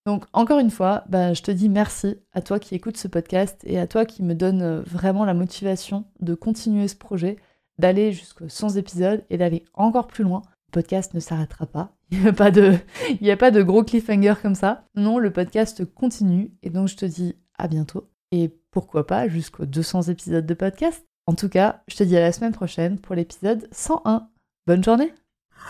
Donc 0.05 0.25
encore 0.33 0.59
une 0.59 0.69
fois, 0.69 1.05
bah, 1.07 1.33
je 1.33 1.41
te 1.41 1.51
dis 1.51 1.69
merci 1.69 2.17
à 2.33 2.41
toi 2.41 2.59
qui 2.59 2.75
écoutes 2.75 2.97
ce 2.97 3.07
podcast 3.07 3.61
et 3.63 3.79
à 3.79 3.87
toi 3.87 4.05
qui 4.05 4.21
me 4.21 4.35
donne 4.35 4.61
euh, 4.61 4.81
vraiment 4.81 5.23
la 5.23 5.33
motivation 5.33 6.05
de 6.19 6.35
continuer 6.35 6.87
ce 6.87 6.95
projet, 6.95 7.37
d'aller 7.77 8.11
jusqu'aux 8.11 8.49
100 8.49 8.75
épisodes 8.75 9.23
et 9.29 9.37
d'aller 9.37 9.63
encore 9.73 10.07
plus 10.07 10.23
loin. 10.23 10.41
Le 10.67 10.73
podcast 10.73 11.13
ne 11.13 11.19
s'arrêtera 11.19 11.67
pas. 11.67 11.95
Il 12.11 12.21
n'y 12.21 12.27
a, 12.27 12.33
pas 12.33 12.51
de, 12.51 12.75
il 13.21 13.31
a 13.31 13.37
pas 13.37 13.49
de 13.49 13.63
gros 13.63 13.83
cliffhanger 13.83 14.35
comme 14.39 14.53
ça. 14.53 14.85
Non, 14.95 15.17
le 15.17 15.33
podcast 15.33 15.83
continue 15.83 16.51
et 16.61 16.69
donc 16.69 16.87
je 16.87 16.95
te 16.95 17.05
dis 17.05 17.35
à 17.57 17.67
bientôt 17.67 18.07
et 18.31 18.55
pourquoi 18.69 19.07
pas 19.07 19.27
jusqu'aux 19.27 19.65
200 19.65 20.03
épisodes 20.03 20.45
de 20.45 20.53
podcast. 20.53 21.03
En 21.25 21.33
tout 21.33 21.49
cas, 21.49 21.81
je 21.87 21.95
te 21.95 22.03
dis 22.03 22.15
à 22.15 22.19
la 22.19 22.31
semaine 22.31 22.51
prochaine 22.51 22.99
pour 22.99 23.15
l'épisode 23.15 23.67
101. 23.71 24.27
Bonne 24.67 24.83
journée 24.83 25.11